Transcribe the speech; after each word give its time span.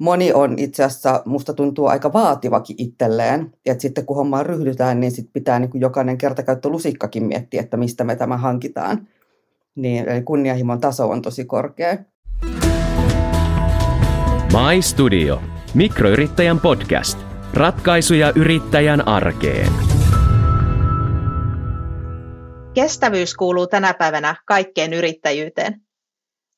moni 0.00 0.32
on 0.32 0.54
itse 0.58 0.84
asiassa, 0.84 1.22
musta 1.24 1.54
tuntuu 1.54 1.86
aika 1.86 2.12
vaativakin 2.12 2.76
itselleen. 2.78 3.52
Että 3.66 3.82
sitten 3.82 4.06
kun 4.06 4.16
hommaan 4.16 4.46
ryhdytään, 4.46 5.00
niin 5.00 5.12
sit 5.12 5.30
pitää 5.32 5.58
niin 5.58 5.70
kuin 5.70 5.80
jokainen 5.80 6.18
kertakäyttölusikkakin 6.18 7.24
miettiä, 7.24 7.60
että 7.60 7.76
mistä 7.76 8.04
me 8.04 8.16
tämä 8.16 8.36
hankitaan. 8.36 9.08
Niin, 9.74 10.08
eli 10.08 10.22
kunnianhimon 10.22 10.80
taso 10.80 11.10
on 11.10 11.22
tosi 11.22 11.44
korkea. 11.44 11.96
My 14.52 14.82
Studio. 14.82 15.42
Mikroyrittäjän 15.74 16.60
podcast. 16.60 17.18
Ratkaisuja 17.54 18.32
yrittäjän 18.36 19.08
arkeen. 19.08 19.72
Kestävyys 22.74 23.34
kuuluu 23.34 23.66
tänä 23.66 23.94
päivänä 23.94 24.36
kaikkeen 24.46 24.92
yrittäjyyteen. 24.92 25.80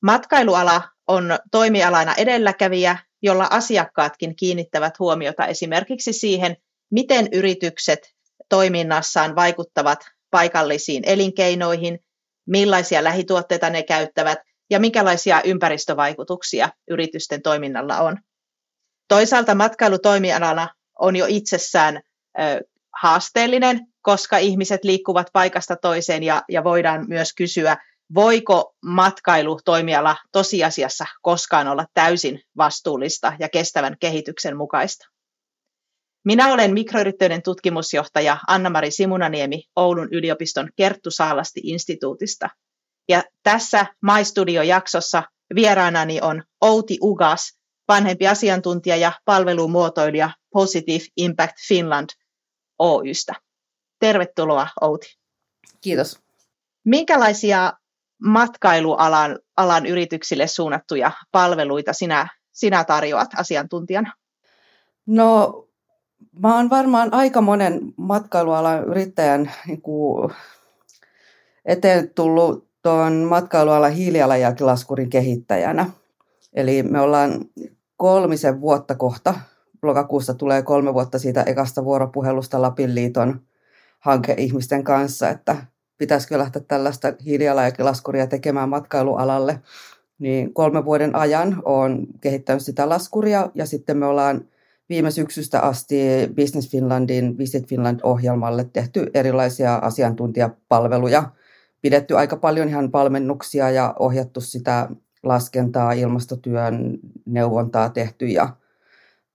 Matkailuala 0.03 0.83
on 1.09 1.39
toimialana 1.51 2.15
edelläkävijä, 2.15 2.99
jolla 3.23 3.47
asiakkaatkin 3.51 4.37
kiinnittävät 4.37 4.99
huomiota 4.99 5.47
esimerkiksi 5.47 6.13
siihen, 6.13 6.57
miten 6.91 7.29
yritykset 7.33 8.15
toiminnassaan 8.49 9.37
vaikuttavat 9.37 9.99
paikallisiin 10.31 11.03
elinkeinoihin, 11.07 11.99
millaisia 12.47 13.05
lähituotteita 13.05 13.71
ne 13.71 13.83
käyttävät 13.83 14.39
ja 14.71 14.81
minkälaisia 14.81 15.43
ympäristövaikutuksia 15.45 16.69
yritysten 16.91 17.43
toiminnalla 17.43 17.99
on. 17.99 18.17
Toisaalta 19.09 19.55
matkailutoimialana 19.55 20.69
on 20.99 21.17
jo 21.17 21.27
itsessään 21.29 21.97
ö, 21.97 22.41
haasteellinen, 23.03 23.81
koska 24.03 24.39
ihmiset 24.39 24.85
liikkuvat 24.85 25.27
paikasta 25.33 25.77
toiseen 25.77 26.23
ja, 26.23 26.43
ja 26.49 26.65
voidaan 26.65 27.09
myös 27.09 27.35
kysyä, 27.35 27.77
voiko 28.15 28.75
matkailutoimiala 28.85 30.17
tosiasiassa 30.33 31.05
koskaan 31.23 31.69
olla 31.69 31.87
täysin 31.95 32.41
vastuullista 32.57 33.33
ja 33.39 33.49
kestävän 33.49 33.97
kehityksen 34.01 34.57
mukaista. 34.57 35.09
Minä 36.25 36.53
olen 36.53 36.75
mikroyrittäjyyden 36.75 37.43
tutkimusjohtaja 37.43 38.39
Anna-Mari 38.49 38.91
Simunaniemi 38.91 39.65
Oulun 39.77 40.09
yliopiston 40.13 40.69
Kerttu 40.77 41.11
Saalasti-instituutista. 41.11 42.49
Ja 43.09 43.23
tässä 43.43 43.87
My 44.03 44.25
Studio-jaksossa 44.25 45.23
vieraanani 45.55 46.21
on 46.21 46.43
Outi 46.61 46.99
Ugas, 47.01 47.59
vanhempi 47.89 48.29
asiantuntija 48.29 48.97
ja 48.97 49.13
palvelumuotoilija 49.25 50.31
Positive 50.53 51.05
Impact 51.17 51.57
Finland 51.69 52.09
Oystä. 52.79 53.35
Tervetuloa 53.99 54.69
Outi. 54.81 55.17
Kiitos. 55.81 56.19
Minkälaisia 56.85 57.73
matkailualan 58.25 59.39
alan 59.57 59.87
yrityksille 59.87 60.47
suunnattuja 60.47 61.11
palveluita 61.33 61.93
sinä, 61.93 62.29
sinä 62.53 62.85
tarjoat 62.85 63.31
asiantuntijana? 63.37 64.13
No, 65.07 65.65
mä 66.39 66.57
oon 66.57 66.71
varmaan 66.71 67.15
aika 67.15 67.41
monen 67.41 67.81
matkailualan 67.97 68.85
yrittäjän 68.85 69.53
niin 69.67 69.83
kuin, 69.83 70.33
eteen 71.65 72.11
tullut 72.15 72.69
tuon 72.83 73.13
matkailualan 73.13 73.93
hiilijalanjälkilaskurin 73.93 75.11
kehittäjänä. 75.11 75.91
Eli 76.53 76.83
me 76.83 77.01
ollaan 77.01 77.45
kolmisen 77.97 78.61
vuotta 78.61 78.95
kohta, 78.95 79.35
lokakuussa 79.83 80.35
tulee 80.35 80.63
kolme 80.63 80.95
vuotta 80.95 81.19
siitä 81.19 81.43
ekasta 81.43 81.85
vuoropuhelusta 81.85 82.63
Lapin 82.63 82.95
liiton 82.95 83.41
hankeihmisten 84.01 84.85
kanssa, 84.85 85.29
että 85.29 85.57
pitäisikö 85.99 86.39
lähteä 86.39 86.63
tällaista 86.69 87.13
hiilijalanjälkilaskuria 87.25 88.27
tekemään 88.27 88.69
matkailualalle. 88.69 89.61
Niin 90.19 90.55
kolmen 90.55 90.85
vuoden 90.85 91.17
ajan 91.17 91.63
olen 91.65 92.07
kehittänyt 92.21 92.63
sitä 92.63 92.89
laskuria 92.89 93.51
ja 93.55 93.67
sitten 93.67 93.99
me 93.99 94.07
ollaan 94.07 94.45
viime 94.89 95.11
syksystä 95.11 95.61
asti 95.61 95.97
Business 96.37 96.71
Finlandin 96.71 97.39
Visit 97.39 97.69
Finland-ohjelmalle 97.69 98.65
tehty 98.73 99.11
erilaisia 99.15 99.75
asiantuntijapalveluja. 99.75 101.31
Pidetty 101.83 102.17
aika 102.17 102.37
paljon 102.37 102.69
ihan 102.69 102.93
valmennuksia 102.93 103.71
ja 103.71 103.95
ohjattu 103.99 104.41
sitä 104.41 104.89
laskentaa, 105.23 105.93
ilmastotyön 105.93 106.99
neuvontaa 107.27 107.89
tehty 107.89 108.27
ja 108.27 108.57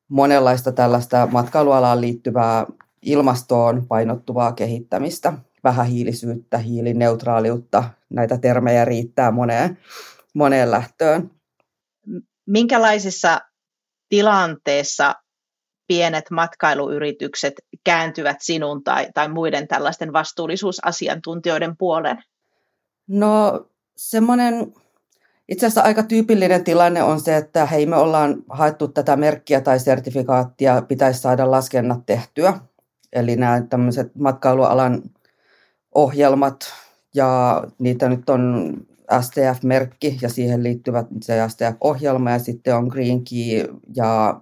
monenlaista 0.07 0.71
tällaista 0.71 1.27
matkailualaan 1.31 2.01
liittyvää 2.01 2.65
ilmastoon 3.01 3.87
painottuvaa 3.87 4.51
kehittämistä 4.51 5.33
vähähiilisyyttä, 5.67 6.57
hiilineutraaliutta, 6.57 7.83
näitä 8.09 8.37
termejä 8.37 8.85
riittää 8.85 9.31
moneen, 9.31 9.77
moneen 10.33 10.71
lähtöön. 10.71 11.31
Minkälaisessa 12.45 13.39
tilanteessa 14.09 15.15
pienet 15.87 16.25
matkailuyritykset 16.31 17.53
kääntyvät 17.83 18.37
sinun 18.39 18.83
tai, 18.83 19.07
tai 19.13 19.29
muiden 19.29 19.67
tällaisten 19.67 20.13
vastuullisuusasiantuntijoiden 20.13 21.77
puoleen? 21.77 22.23
No 23.07 23.65
semmoinen 23.97 24.73
itse 25.49 25.65
asiassa 25.65 25.81
aika 25.81 26.03
tyypillinen 26.03 26.63
tilanne 26.63 27.03
on 27.03 27.19
se, 27.19 27.37
että 27.37 27.65
hei 27.65 27.85
me 27.85 27.95
ollaan 27.95 28.43
haettu 28.49 28.87
tätä 28.87 29.15
merkkiä 29.15 29.61
tai 29.61 29.79
sertifikaattia, 29.79 30.81
pitäisi 30.81 31.21
saada 31.21 31.51
laskennat 31.51 32.05
tehtyä. 32.05 32.59
Eli 33.13 33.35
nämä 33.35 33.61
tämmöiset 33.61 34.15
matkailualan 34.15 35.01
ohjelmat 35.97 36.73
ja 37.15 37.63
niitä 37.79 38.09
nyt 38.09 38.29
on 38.29 38.73
STF-merkki 39.21 40.17
ja 40.21 40.29
siihen 40.29 40.63
liittyvät 40.63 41.07
se 41.21 41.33
STF-ohjelma 41.47 42.31
ja 42.31 42.39
sitten 42.39 42.75
on 42.75 42.87
Green 42.87 43.23
Key 43.23 43.79
ja 43.95 44.41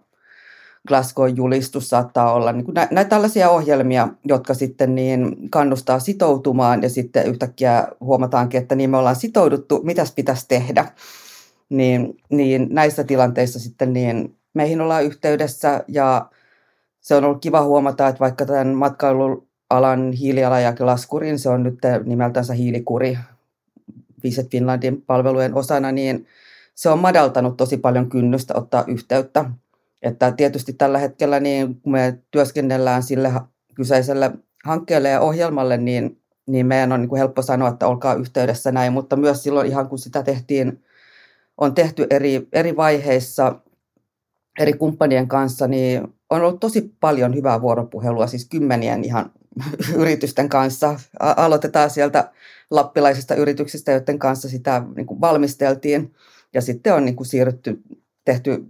Glasgow-julistus 0.88 1.90
saattaa 1.90 2.34
olla 2.34 2.52
niin 2.52 2.66
kuin 2.66 2.76
näitä 2.92 3.10
tällaisia 3.10 3.50
ohjelmia, 3.50 4.08
jotka 4.26 4.54
sitten 4.54 4.96
niin 4.96 5.50
kannustaa 5.50 6.00
sitoutumaan 6.00 6.84
ja 6.84 6.90
sitten 6.90 7.28
yhtäkkiä 7.28 7.88
huomataankin, 8.00 8.62
että 8.62 8.76
niin 8.76 8.90
me 8.90 8.98
ollaan 8.98 9.16
sitouduttu, 9.16 9.82
mitäs 9.84 10.12
pitäisi 10.12 10.46
tehdä. 10.48 10.86
Niin, 11.70 12.18
niin 12.30 12.68
näissä 12.70 13.04
tilanteissa 13.04 13.60
sitten 13.60 13.94
niin 13.94 14.38
meihin 14.54 14.82
ollaan 14.82 15.04
yhteydessä 15.04 15.84
ja 15.88 16.30
se 17.02 17.16
on 17.16 17.24
ollut 17.24 17.42
kiva 17.42 17.64
huomata, 17.64 18.08
että 18.08 18.20
vaikka 18.20 18.46
tämän 18.46 18.68
matkailun 18.68 19.48
alan 19.70 20.12
hiilijalanjälkilaskurin, 20.12 21.40
se 21.40 21.50
on 21.50 21.64
nyt 21.64 21.80
nimeltänsä 22.06 22.54
hiilikuri 22.54 23.18
Visit 24.24 24.52
Finlandin 24.52 25.02
palvelujen 25.02 25.56
osana, 25.56 25.92
niin 25.92 26.28
se 26.76 26.90
on 26.90 27.00
madaltanut 27.00 27.58
tosi 27.58 27.78
paljon 27.78 28.10
kynnystä 28.10 28.54
ottaa 28.58 28.84
yhteyttä. 28.88 29.46
Että 30.02 30.32
tietysti 30.32 30.74
tällä 30.74 30.98
hetkellä, 30.98 31.40
niin 31.40 31.82
kun 31.82 31.92
me 31.92 32.20
työskennellään 32.32 33.04
sille 33.04 33.32
kyseiselle 33.76 34.32
hankkeelle 34.66 35.10
ja 35.10 35.22
ohjelmalle, 35.22 35.78
niin, 35.78 36.22
niin 36.48 36.66
meidän 36.66 36.92
on 36.92 37.02
niin 37.02 37.10
kuin 37.10 37.20
helppo 37.20 37.42
sanoa, 37.42 37.70
että 37.70 37.88
olkaa 37.88 38.14
yhteydessä 38.14 38.72
näin, 38.72 38.94
mutta 38.94 39.16
myös 39.16 39.44
silloin 39.44 39.68
ihan 39.68 39.90
kun 39.90 40.00
sitä 40.00 40.24
tehtiin, 40.24 40.84
on 41.58 41.76
tehty 41.76 42.08
eri, 42.10 42.48
eri 42.54 42.76
vaiheissa 42.76 43.60
eri 44.60 44.74
kumppanien 44.74 45.28
kanssa, 45.28 45.68
niin 45.68 46.08
on 46.30 46.42
ollut 46.42 46.60
tosi 46.60 46.96
paljon 47.00 47.36
hyvää 47.36 47.62
vuoropuhelua, 47.62 48.28
siis 48.28 48.50
kymmenien 48.50 49.04
ihan 49.04 49.32
yritysten 50.02 50.50
kanssa. 50.50 51.00
Aloitetaan 51.20 51.90
sieltä 51.90 52.32
lappilaisista 52.72 53.36
yrityksistä, 53.36 53.92
joiden 53.92 54.20
kanssa 54.20 54.50
sitä 54.50 54.84
niin 54.96 55.06
kuin 55.06 55.22
valmisteltiin. 55.22 56.14
Ja 56.54 56.62
sitten 56.62 56.94
on 56.94 57.06
niin 57.06 57.16
kuin 57.16 57.28
siirrytty, 57.28 57.82
tehty 58.26 58.66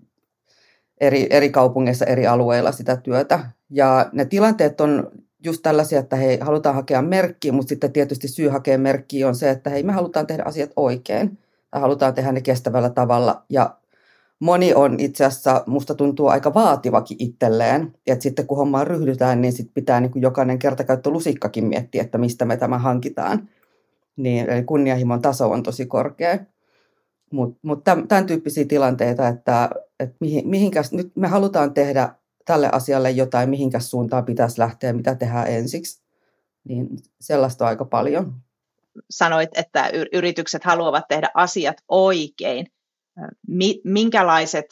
eri, 1.01 1.27
eri 1.29 1.49
kaupungeissa, 1.49 2.05
eri 2.05 2.27
alueilla 2.27 2.71
sitä 2.71 2.95
työtä. 2.97 3.49
Ja 3.69 4.09
ne 4.11 4.25
tilanteet 4.25 4.81
on 4.81 5.11
just 5.43 5.61
tällaisia, 5.63 5.99
että 5.99 6.15
hei, 6.15 6.37
halutaan 6.39 6.75
hakea 6.75 7.01
merkkiä, 7.01 7.51
mutta 7.51 7.69
sitten 7.69 7.91
tietysti 7.91 8.27
syy 8.27 8.47
hakea 8.47 8.77
merkkiä 8.77 9.27
on 9.27 9.35
se, 9.35 9.49
että 9.49 9.69
hei, 9.69 9.83
me 9.83 9.93
halutaan 9.93 10.27
tehdä 10.27 10.43
asiat 10.45 10.71
oikein. 10.75 11.37
Ja 11.73 11.79
halutaan 11.79 12.13
tehdä 12.13 12.31
ne 12.31 12.41
kestävällä 12.41 12.89
tavalla. 12.89 13.43
Ja 13.49 13.77
moni 14.39 14.73
on 14.73 14.99
itse 14.99 15.25
asiassa, 15.25 15.63
musta 15.67 15.95
tuntuu 15.95 16.27
aika 16.27 16.53
vaativakin 16.53 17.17
itselleen. 17.19 17.93
Että 18.07 18.23
sitten 18.23 18.47
kun 18.47 18.57
hommaan 18.57 18.87
ryhdytään, 18.87 19.41
niin 19.41 19.53
sit 19.53 19.73
pitää 19.73 19.99
niin 20.01 20.11
kuin 20.11 20.21
jokainen 20.21 20.59
kertakäyttölusikkakin 20.59 21.65
miettiä, 21.65 22.01
että 22.01 22.17
mistä 22.17 22.45
me 22.45 22.57
tämä 22.57 22.77
hankitaan. 22.77 23.49
Niin, 24.15 24.49
eli 24.49 24.63
kunnianhimon 24.63 25.21
taso 25.21 25.49
on 25.49 25.63
tosi 25.63 25.85
korkea. 25.85 26.39
Mutta 27.31 27.59
mut 27.61 27.83
tämän 27.83 28.25
tyyppisiä 28.25 28.65
tilanteita, 28.65 29.27
että, 29.27 29.69
että 29.99 30.15
mihin, 30.19 30.49
mihinkäs, 30.49 30.91
nyt 30.91 31.11
me 31.15 31.27
halutaan 31.27 31.73
tehdä 31.73 32.09
tälle 32.45 32.69
asialle 32.71 33.11
jotain, 33.11 33.49
mihinkäs 33.49 33.89
suuntaan 33.89 34.25
pitäisi 34.25 34.59
lähteä, 34.59 34.93
mitä 34.93 35.15
tehdään 35.15 35.47
ensiksi, 35.47 36.01
niin 36.63 36.87
sellaista 37.21 37.65
on 37.65 37.69
aika 37.69 37.85
paljon. 37.85 38.33
Sanoit, 39.09 39.49
että 39.57 39.89
yritykset 40.13 40.63
haluavat 40.63 41.07
tehdä 41.07 41.29
asiat 41.33 41.77
oikein 41.87 42.67
minkälaiset 43.83 44.65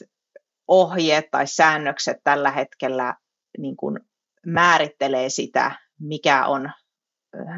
ohjeet 0.68 1.26
tai 1.32 1.48
säännökset 1.48 2.18
tällä 2.24 2.52
hetkellä 2.52 3.16
niin 3.58 3.78
kuin 3.78 4.00
määrittelee 4.46 5.30
sitä, 5.30 5.72
mikä 6.00 6.46
on, 6.46 6.72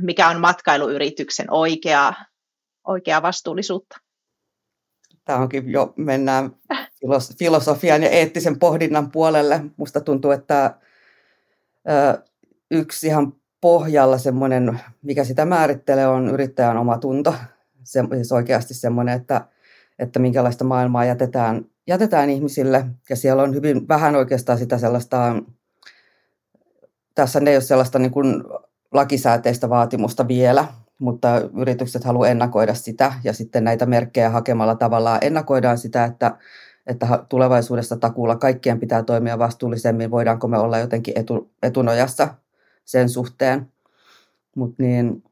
mikä 0.02 0.30
on 0.30 0.42
matkailuyrityksen 0.42 1.52
oikeaa, 1.52 2.14
oikeaa 2.88 3.22
vastuullisuutta? 3.22 3.98
tämä 5.26 5.40
onkin 5.40 5.72
jo, 5.72 5.94
mennään 5.98 6.56
filosofian 7.40 8.04
ja 8.04 8.10
eettisen 8.10 8.60
pohdinnan 8.60 9.12
puolelle. 9.12 9.62
Musta 9.78 10.02
tuntuu, 10.02 10.32
että 10.32 10.76
yksi 12.72 13.08
ihan 13.08 13.34
pohjalla 13.62 14.18
semmoinen, 14.18 14.80
mikä 15.02 15.24
sitä 15.24 15.46
määrittelee, 15.46 16.08
on 16.08 16.28
yrittäjän 16.28 16.78
oma 16.78 16.98
tunto. 16.98 17.36
Se, 17.84 18.04
siis 18.14 18.32
oikeasti 18.32 18.74
semmoinen, 18.74 19.16
että, 19.16 19.48
että 20.00 20.20
minkälaista 20.20 20.64
maailmaa 20.64 21.06
jätetään, 21.06 21.66
jätetään 21.88 22.30
ihmisille. 22.30 22.86
Ja 23.10 23.16
siellä 23.16 23.44
on 23.44 23.56
hyvin 23.56 23.88
vähän 23.88 24.16
oikeastaan 24.16 24.58
sitä 24.58 24.78
sellaista, 24.78 25.36
tässä 27.16 27.42
ei 27.46 27.56
ole 27.56 27.62
sellaista 27.62 28.00
niin 28.00 28.12
kuin 28.12 28.44
lakisääteistä 28.94 29.70
vaatimusta 29.70 30.28
vielä, 30.28 30.66
mutta 31.00 31.42
yritykset 31.58 32.04
haluavat 32.04 32.32
ennakoida 32.32 32.74
sitä 32.74 33.14
ja 33.24 33.34
sitten 33.34 33.64
näitä 33.64 33.86
merkkejä 33.86 34.30
hakemalla 34.30 34.76
tavallaan 34.76 35.20
ennakoidaan 35.22 35.78
sitä, 35.78 36.06
että, 36.06 36.38
että 36.88 37.26
tulevaisuudessa 37.30 37.98
takuulla 37.98 38.36
kaikkien 38.36 38.80
pitää 38.80 39.04
toimia 39.04 39.40
vastuullisemmin, 39.40 40.12
voidaanko 40.12 40.48
me 40.48 40.58
olla 40.58 40.78
jotenkin 40.80 41.14
etu, 41.18 41.52
etunojassa 41.64 42.28
sen 42.86 43.10
suhteen. 43.10 43.72
Mut 44.56 44.76
niin, 44.80 45.24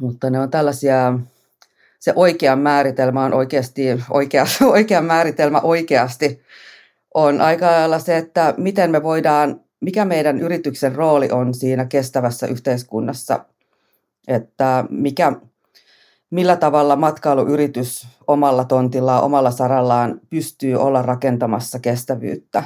mutta 0.00 0.30
ne 0.30 0.40
on 0.40 0.50
tällaisia, 0.50 1.18
se 2.00 2.12
oikea 2.16 2.56
määritelmä 2.56 3.24
on 3.24 3.34
oikeasti, 3.34 3.82
oikea, 4.10 4.44
oikea 4.72 5.00
määritelmä 5.00 5.60
oikeasti 5.60 6.42
on 7.14 7.40
aika 7.40 7.66
lailla 7.66 7.98
se, 7.98 8.16
että 8.16 8.54
miten 8.56 8.90
me 8.90 9.02
voidaan, 9.02 9.60
mikä 9.80 10.04
meidän 10.04 10.40
yrityksen 10.40 10.94
rooli 10.94 11.28
on 11.30 11.54
siinä 11.54 11.84
kestävässä 11.84 12.46
yhteiskunnassa, 12.46 13.44
että 14.28 14.84
mikä, 14.90 15.32
millä 16.30 16.56
tavalla 16.56 16.96
matkailuyritys 16.96 18.06
omalla 18.26 18.64
tontillaan, 18.64 19.22
omalla 19.22 19.50
sarallaan 19.50 20.20
pystyy 20.30 20.74
olla 20.74 21.02
rakentamassa 21.02 21.78
kestävyyttä. 21.78 22.64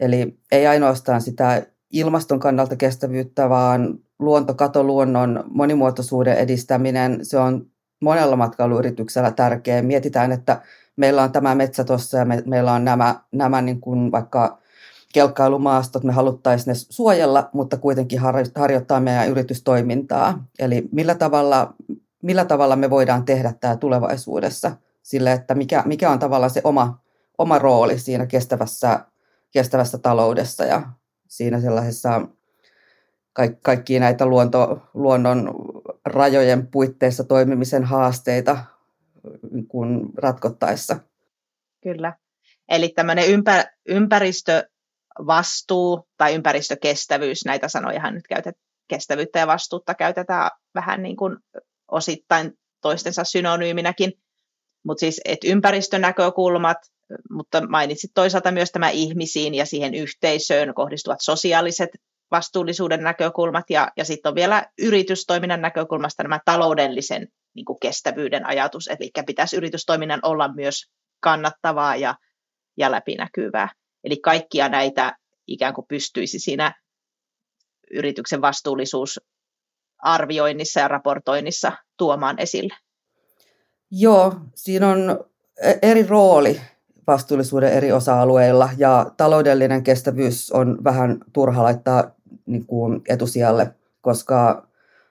Eli 0.00 0.38
ei 0.52 0.66
ainoastaan 0.66 1.20
sitä 1.20 1.66
ilmaston 1.92 2.40
kannalta 2.40 2.76
kestävyyttä, 2.76 3.48
vaan 3.48 3.98
luontokato, 4.18 4.84
luonnon 4.84 5.44
monimuotoisuuden 5.48 6.36
edistäminen, 6.36 7.24
se 7.24 7.38
on 7.38 7.66
monella 8.00 8.36
matkailuyrityksellä 8.36 9.30
tärkeä. 9.30 9.82
Mietitään, 9.82 10.32
että 10.32 10.62
meillä 10.96 11.22
on 11.22 11.32
tämä 11.32 11.54
metsä 11.54 11.84
tuossa 11.84 12.18
ja 12.18 12.24
me, 12.24 12.42
meillä 12.46 12.72
on 12.72 12.84
nämä, 12.84 13.20
nämä 13.32 13.62
niin 13.62 13.80
kuin 13.80 14.12
vaikka 14.12 14.58
kelkkailumaastot, 15.12 16.04
me 16.04 16.12
haluttaisiin 16.12 16.72
ne 16.72 16.74
suojella, 16.74 17.50
mutta 17.52 17.76
kuitenkin 17.76 18.20
harjoittaa 18.56 19.00
meidän 19.00 19.28
yritystoimintaa. 19.28 20.44
Eli 20.58 20.88
millä 20.92 21.14
tavalla, 21.14 21.74
millä 22.22 22.44
tavalla 22.44 22.76
me 22.76 22.90
voidaan 22.90 23.24
tehdä 23.24 23.54
tämä 23.60 23.76
tulevaisuudessa 23.76 24.76
sille, 25.02 25.32
että 25.32 25.54
mikä, 25.54 25.82
mikä 25.86 26.10
on 26.10 26.18
tavallaan 26.18 26.50
se 26.50 26.60
oma, 26.64 26.98
oma 27.38 27.58
rooli 27.58 27.98
siinä 27.98 28.26
kestävässä, 28.26 29.00
kestävässä 29.50 29.98
taloudessa 29.98 30.64
ja 30.64 30.82
siinä 31.28 31.60
sellaisessa 31.60 32.20
kaikki 33.62 34.00
näitä 34.00 34.26
luonto, 34.26 34.82
luonnon 34.94 35.54
rajojen 36.04 36.66
puitteissa 36.66 37.24
toimimisen 37.24 37.84
haasteita 37.84 38.64
kun 39.68 40.10
ratkottaessa. 40.16 40.96
Kyllä. 41.82 42.14
Eli 42.68 42.88
tämmöinen 42.88 43.30
ympär, 43.30 43.64
ympäristövastuu 43.88 46.08
tai 46.16 46.34
ympäristökestävyys, 46.34 47.44
näitä 47.44 47.68
sanojahan 47.68 48.14
nyt 48.14 48.26
käytetään, 48.28 48.64
kestävyyttä 48.88 49.38
ja 49.38 49.46
vastuutta 49.46 49.94
käytetään 49.94 50.50
vähän 50.74 51.02
niin 51.02 51.16
kuin 51.16 51.36
osittain 51.88 52.52
toistensa 52.82 53.24
synonyyminäkin, 53.24 54.12
mutta 54.84 55.00
siis 55.00 55.20
että 55.24 55.48
ympäristönäkökulmat, 55.48 56.78
mutta 57.30 57.66
mainitsit 57.66 58.10
toisaalta 58.14 58.52
myös 58.52 58.72
tämä 58.72 58.90
ihmisiin 58.90 59.54
ja 59.54 59.66
siihen 59.66 59.94
yhteisöön 59.94 60.74
kohdistuvat 60.74 61.18
sosiaaliset 61.22 61.90
vastuullisuuden 62.30 63.02
näkökulmat 63.02 63.64
ja, 63.70 63.92
ja 63.96 64.04
sitten 64.04 64.30
on 64.30 64.34
vielä 64.34 64.66
yritystoiminnan 64.78 65.62
näkökulmasta 65.62 66.22
nämä 66.22 66.40
taloudellisen 66.44 67.28
niin 67.54 67.64
kuin 67.64 67.80
kestävyyden 67.80 68.46
ajatus, 68.46 68.88
eli 68.88 69.10
pitäisi 69.26 69.56
yritystoiminnan 69.56 70.20
olla 70.22 70.54
myös 70.54 70.90
kannattavaa 71.20 71.96
ja, 71.96 72.14
ja 72.78 72.90
läpinäkyvää. 72.90 73.68
Eli 74.04 74.16
kaikkia 74.16 74.68
näitä 74.68 75.16
ikään 75.46 75.74
kuin 75.74 75.86
pystyisi 75.88 76.38
siinä 76.38 76.74
yrityksen 77.90 78.40
vastuullisuusarvioinnissa 78.40 80.80
ja 80.80 80.88
raportoinnissa 80.88 81.72
tuomaan 81.98 82.38
esille. 82.38 82.74
Joo, 83.90 84.34
siinä 84.54 84.88
on 84.88 85.24
e- 85.62 85.78
eri 85.82 86.06
rooli 86.06 86.60
vastuullisuuden 87.06 87.72
eri 87.72 87.92
osa-alueilla 87.92 88.70
ja 88.76 89.06
taloudellinen 89.16 89.82
kestävyys 89.82 90.52
on 90.52 90.78
vähän 90.84 91.18
turha 91.32 91.62
laittaa 91.62 92.14
niin 92.46 92.66
kuin 92.66 93.02
etusijalle, 93.08 93.74
koska 94.00 94.66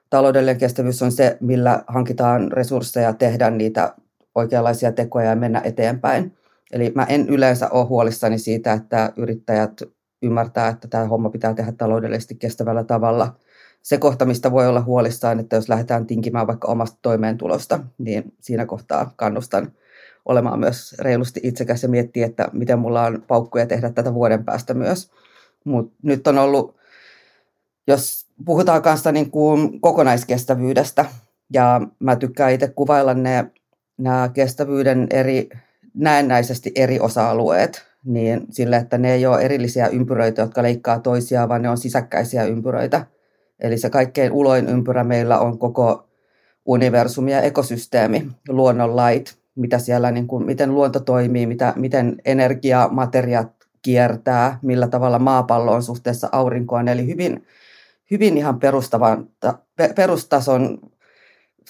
taloudellinen 0.09 0.57
kestävyys 0.57 1.01
on 1.01 1.11
se, 1.11 1.37
millä 1.39 1.83
hankitaan 1.87 2.51
resursseja 2.51 3.13
tehdä 3.13 3.49
niitä 3.49 3.93
oikeanlaisia 4.35 4.91
tekoja 4.91 5.29
ja 5.29 5.35
mennä 5.35 5.61
eteenpäin. 5.63 6.37
Eli 6.71 6.91
mä 6.95 7.03
en 7.03 7.29
yleensä 7.29 7.69
ole 7.69 7.85
huolissani 7.85 8.39
siitä, 8.39 8.73
että 8.73 9.13
yrittäjät 9.17 9.81
ymmärtää, 10.21 10.67
että 10.67 10.87
tämä 10.87 11.05
homma 11.05 11.29
pitää 11.29 11.53
tehdä 11.53 11.71
taloudellisesti 11.71 12.35
kestävällä 12.35 12.83
tavalla. 12.83 13.35
Se 13.81 13.97
kohta, 13.97 14.25
mistä 14.25 14.51
voi 14.51 14.67
olla 14.67 14.81
huolissaan, 14.81 15.39
että 15.39 15.55
jos 15.55 15.69
lähdetään 15.69 16.05
tinkimään 16.05 16.47
vaikka 16.47 16.67
omasta 16.67 16.97
toimeentulosta, 17.01 17.79
niin 17.97 18.33
siinä 18.39 18.65
kohtaa 18.65 19.13
kannustan 19.15 19.71
olemaan 20.25 20.59
myös 20.59 20.95
reilusti 20.99 21.39
itsekäs 21.43 21.83
ja 21.83 21.89
miettiä, 21.89 22.25
että 22.25 22.49
miten 22.53 22.79
mulla 22.79 23.05
on 23.05 23.23
paukkuja 23.27 23.65
tehdä 23.65 23.89
tätä 23.89 24.13
vuoden 24.13 24.45
päästä 24.45 24.73
myös. 24.73 25.11
Mutta 25.63 25.95
nyt 26.03 26.27
on 26.27 26.37
ollut, 26.37 26.75
jos 27.87 28.27
puhutaan 28.45 28.81
kanssa 28.81 29.11
niin 29.11 29.31
kuin 29.31 29.81
kokonaiskestävyydestä, 29.81 31.05
ja 31.53 31.81
mä 31.99 32.15
tykkään 32.15 32.51
itse 32.51 32.67
kuvailla 32.67 33.13
ne, 33.13 33.45
nämä 33.97 34.29
kestävyyden 34.33 35.07
eri, 35.09 35.49
näennäisesti 35.93 36.71
eri 36.75 36.99
osa-alueet, 36.99 37.85
niin 38.05 38.45
sille, 38.49 38.77
että 38.77 38.97
ne 38.97 39.13
ei 39.13 39.25
ole 39.25 39.41
erillisiä 39.41 39.87
ympyröitä, 39.87 40.41
jotka 40.41 40.63
leikkaa 40.63 40.99
toisiaan, 40.99 41.49
vaan 41.49 41.61
ne 41.61 41.69
on 41.69 41.77
sisäkkäisiä 41.77 42.43
ympyröitä. 42.43 43.05
Eli 43.59 43.77
se 43.77 43.89
kaikkein 43.89 44.31
uloin 44.31 44.69
ympyrä 44.69 45.03
meillä 45.03 45.39
on 45.39 45.59
koko 45.59 46.07
universumi 46.65 47.31
ja 47.31 47.41
ekosysteemi, 47.41 48.27
luonnonlait, 48.49 49.42
mitä 49.55 49.79
siellä, 49.79 50.11
niin 50.11 50.27
kuin, 50.27 50.45
miten 50.45 50.73
luonto 50.73 50.99
toimii, 50.99 51.45
mitä, 51.45 51.73
miten 51.75 52.15
energia, 52.25 52.89
materiaat 52.91 53.51
kiertää, 53.81 54.59
millä 54.61 54.87
tavalla 54.87 55.19
maapallo 55.19 55.71
on 55.71 55.83
suhteessa 55.83 56.29
aurinkoon. 56.31 56.87
Eli 56.87 57.07
hyvin, 57.07 57.47
hyvin 58.11 58.37
ihan 58.37 58.59
perustavan, 58.59 59.29
perustason 59.95 60.79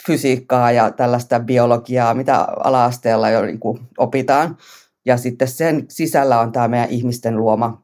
fysiikkaa 0.06 0.72
ja 0.72 0.92
tällaista 0.92 1.40
biologiaa, 1.40 2.14
mitä 2.14 2.40
ala-asteella 2.40 3.30
jo 3.30 3.42
niin 3.42 3.60
kuin 3.60 3.80
opitaan. 3.98 4.58
Ja 5.06 5.18
sitten 5.18 5.48
sen 5.48 5.86
sisällä 5.90 6.40
on 6.40 6.52
tämä 6.52 6.68
meidän 6.68 6.90
ihmisten 6.90 7.38
luoma, 7.38 7.84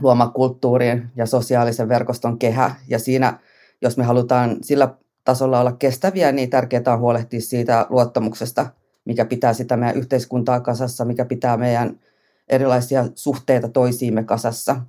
luoma 0.00 0.28
kulttuurin 0.28 1.10
ja 1.16 1.26
sosiaalisen 1.26 1.88
verkoston 1.88 2.38
kehä. 2.38 2.74
Ja 2.88 2.98
siinä, 2.98 3.38
jos 3.82 3.96
me 3.96 4.04
halutaan 4.04 4.56
sillä 4.62 4.94
tasolla 5.24 5.60
olla 5.60 5.72
kestäviä, 5.72 6.32
niin 6.32 6.50
tärkeää 6.50 6.82
on 6.86 7.00
huolehtia 7.00 7.40
siitä 7.40 7.86
luottamuksesta– 7.90 8.66
mikä 9.08 9.24
pitää 9.24 9.52
sitä 9.52 9.76
meidän 9.76 9.96
yhteiskuntaa 9.96 10.60
kasassa, 10.60 11.04
mikä 11.04 11.24
pitää 11.24 11.56
meidän 11.56 12.00
erilaisia 12.48 13.04
suhteita 13.14 13.68
toisiimme 13.68 14.24
kasassa 14.24 14.80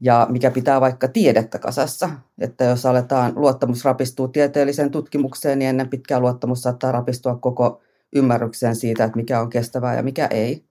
ja 0.00 0.26
mikä 0.30 0.50
pitää 0.50 0.80
vaikka 0.80 1.08
tiedettä 1.08 1.58
kasassa. 1.58 2.10
Että 2.38 2.64
jos 2.64 2.86
aletaan 2.86 3.32
luottamus 3.36 3.84
rapistuu 3.84 4.28
tieteelliseen 4.28 4.90
tutkimukseen, 4.90 5.58
niin 5.58 5.68
ennen 5.68 5.88
pitkää 5.88 6.20
luottamus 6.20 6.62
saattaa 6.62 6.92
rapistua 6.92 7.36
koko 7.36 7.80
ymmärrykseen 8.14 8.76
siitä, 8.76 9.04
että 9.04 9.16
mikä 9.16 9.40
on 9.40 9.50
kestävää 9.50 9.96
ja 9.96 10.02
mikä 10.02 10.26
ei. 10.26 10.64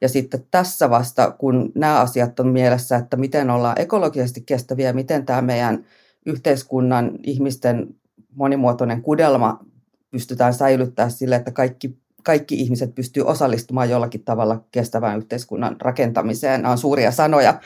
Ja 0.00 0.08
sitten 0.08 0.46
tässä 0.50 0.90
vasta, 0.90 1.30
kun 1.30 1.72
nämä 1.74 2.00
asiat 2.00 2.40
on 2.40 2.48
mielessä, 2.48 2.96
että 2.96 3.16
miten 3.16 3.50
ollaan 3.50 3.80
ekologisesti 3.80 4.40
kestäviä, 4.40 4.92
miten 4.92 5.26
tämä 5.26 5.42
meidän 5.42 5.84
yhteiskunnan 6.26 7.10
ihmisten 7.22 7.94
monimuotoinen 8.34 9.02
kudelma 9.02 9.64
pystytään 10.10 10.54
säilyttämään 10.54 11.10
sille, 11.10 11.36
että 11.36 11.50
kaikki 11.50 11.98
kaikki 12.24 12.54
ihmiset 12.54 12.94
pystyy 12.94 13.22
osallistumaan 13.22 13.90
jollakin 13.90 14.24
tavalla 14.24 14.64
kestävän 14.72 15.18
yhteiskunnan 15.18 15.76
rakentamiseen. 15.80 16.62
Nämä 16.62 16.72
on 16.72 16.78
suuria 16.78 17.10
sanoja, 17.10 17.60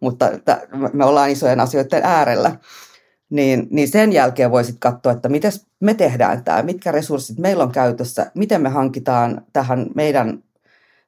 mutta 0.00 0.30
me 0.92 1.04
ollaan 1.04 1.30
isojen 1.30 1.60
asioiden 1.60 2.02
äärellä. 2.04 2.56
Niin, 3.30 3.68
niin 3.70 3.88
sen 3.88 4.12
jälkeen 4.12 4.50
voisit 4.50 4.76
katsoa, 4.78 5.12
että 5.12 5.28
miten 5.28 5.52
me 5.80 5.94
tehdään 5.94 6.44
tämä, 6.44 6.62
mitkä 6.62 6.92
resurssit 6.92 7.38
meillä 7.38 7.64
on 7.64 7.72
käytössä, 7.72 8.30
miten 8.34 8.62
me 8.62 8.68
hankitaan 8.68 9.46
tähän 9.52 9.86
meidän, 9.94 10.42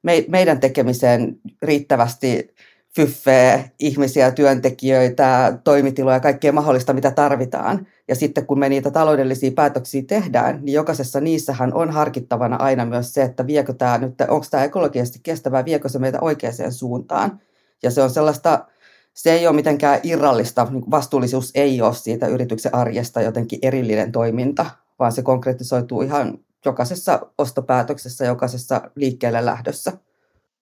me, 0.02 0.24
meidän 0.28 0.60
tekemiseen 0.60 1.36
riittävästi 1.62 2.54
fyffeä, 2.96 3.68
ihmisiä, 3.78 4.30
työntekijöitä, 4.30 5.58
toimitiloja, 5.64 6.20
kaikkea 6.20 6.52
mahdollista, 6.52 6.92
mitä 6.92 7.10
tarvitaan. 7.10 7.86
Ja 8.08 8.14
sitten 8.14 8.46
kun 8.46 8.58
me 8.58 8.68
niitä 8.68 8.90
taloudellisia 8.90 9.50
päätöksiä 9.50 10.02
tehdään, 10.06 10.58
niin 10.62 10.74
jokaisessa 10.74 11.20
niissähän 11.20 11.74
on 11.74 11.90
harkittavana 11.90 12.56
aina 12.56 12.84
myös 12.84 13.14
se, 13.14 13.22
että 13.22 13.46
viekö 13.46 13.72
tämä 13.72 13.98
nyt, 13.98 14.14
onko 14.28 14.46
tämä 14.50 14.64
ekologisesti 14.64 15.20
kestävää, 15.22 15.64
viekö 15.64 15.88
se 15.88 15.98
meitä 15.98 16.18
oikeaan 16.20 16.72
suuntaan. 16.72 17.40
Ja 17.82 17.90
se 17.90 18.02
on 18.02 18.10
sellaista, 18.10 18.66
se 19.14 19.32
ei 19.32 19.46
ole 19.46 19.56
mitenkään 19.56 20.00
irrallista, 20.02 20.66
niin 20.70 20.90
vastuullisuus 20.90 21.50
ei 21.54 21.82
ole 21.82 21.94
siitä 21.94 22.26
yrityksen 22.26 22.74
arjesta 22.74 23.22
jotenkin 23.22 23.58
erillinen 23.62 24.12
toiminta, 24.12 24.66
vaan 24.98 25.12
se 25.12 25.22
konkretisoituu 25.22 26.02
ihan 26.02 26.38
jokaisessa 26.64 27.20
ostopäätöksessä, 27.38 28.24
jokaisessa 28.24 28.90
liikkeelle 28.94 29.44
lähdössä. 29.44 29.92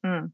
Mm. 0.03 0.31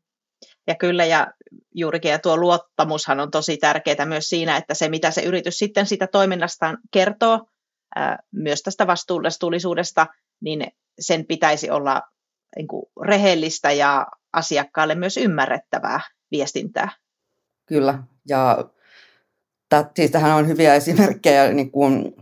Ja 0.66 0.74
kyllä, 0.74 1.04
ja 1.04 1.26
juurikin 1.74 2.10
ja 2.10 2.18
tuo 2.18 2.36
luottamushan 2.36 3.20
on 3.20 3.30
tosi 3.30 3.56
tärkeää 3.56 4.06
myös 4.06 4.28
siinä, 4.28 4.56
että 4.56 4.74
se 4.74 4.88
mitä 4.88 5.10
se 5.10 5.22
yritys 5.22 5.58
sitten 5.58 5.86
sitä 5.86 6.06
toiminnastaan 6.06 6.78
kertoo, 6.90 7.46
ää, 7.96 8.18
myös 8.32 8.62
tästä 8.62 8.86
vastuullisuudesta, 8.86 10.06
niin 10.40 10.66
sen 11.00 11.26
pitäisi 11.26 11.70
olla 11.70 12.02
niin 12.56 12.68
kuin, 12.68 12.86
rehellistä 13.02 13.72
ja 13.72 14.06
asiakkaalle 14.32 14.94
myös 14.94 15.16
ymmärrettävää 15.16 16.00
viestintää. 16.30 16.88
Kyllä, 17.66 17.98
ja 18.28 18.64
siis 19.96 20.10
tähän 20.10 20.36
on 20.36 20.48
hyviä 20.48 20.74
esimerkkejä. 20.74 21.52
Niin 21.52 21.70
kuin, 21.70 22.16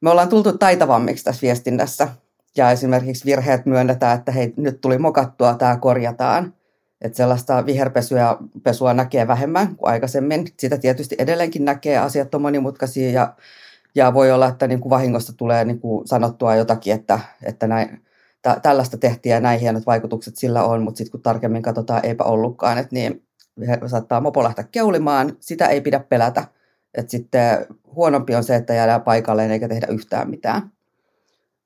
me 0.00 0.10
ollaan 0.10 0.28
tultu 0.28 0.58
taitavammiksi 0.58 1.24
tässä 1.24 1.42
viestinnässä, 1.42 2.08
ja 2.56 2.70
esimerkiksi 2.70 3.24
virheet 3.24 3.66
myönnetään, 3.66 4.18
että 4.18 4.32
hei, 4.32 4.52
nyt 4.56 4.80
tuli 4.80 4.98
mokattua, 4.98 5.54
tämä 5.54 5.76
korjataan. 5.76 6.54
Että 7.00 7.16
sellaista 7.16 7.66
viherpesua 7.66 8.38
pesua 8.62 8.94
näkee 8.94 9.28
vähemmän 9.28 9.76
kuin 9.76 9.90
aikaisemmin. 9.92 10.46
Sitä 10.58 10.78
tietysti 10.78 11.16
edelleenkin 11.18 11.64
näkee, 11.64 11.98
asiat 11.98 12.34
on 12.34 12.42
monimutkaisia 12.42 13.10
ja, 13.10 13.34
ja 13.94 14.14
voi 14.14 14.32
olla, 14.32 14.48
että 14.48 14.66
niin 14.66 14.80
kuin 14.80 14.90
vahingosta 14.90 15.32
tulee 15.32 15.64
niin 15.64 15.80
kuin 15.80 16.08
sanottua 16.08 16.56
jotakin, 16.56 16.94
että, 16.94 17.20
että 17.42 17.66
näin, 17.66 18.02
tä, 18.42 18.60
tällaista 18.62 18.98
tehtiin 18.98 19.30
ja 19.32 19.40
näin 19.40 19.60
hienot 19.60 19.86
vaikutukset 19.86 20.36
sillä 20.36 20.64
on, 20.64 20.82
mutta 20.82 20.98
sitten 20.98 21.10
kun 21.10 21.22
tarkemmin 21.22 21.62
katsotaan, 21.62 22.06
eipä 22.06 22.24
ollutkaan, 22.24 22.78
että 22.78 22.94
niin 22.94 23.22
saattaa 23.86 24.20
mopo 24.20 24.44
lähteä 24.44 24.64
keulimaan, 24.72 25.36
sitä 25.40 25.66
ei 25.66 25.80
pidä 25.80 26.00
pelätä. 26.00 26.44
Että 26.94 27.10
sitten 27.10 27.66
huonompi 27.94 28.34
on 28.34 28.44
se, 28.44 28.56
että 28.56 28.74
jäädään 28.74 29.02
paikalleen 29.02 29.50
eikä 29.50 29.68
tehdä 29.68 29.86
yhtään 29.90 30.30
mitään. 30.30 30.70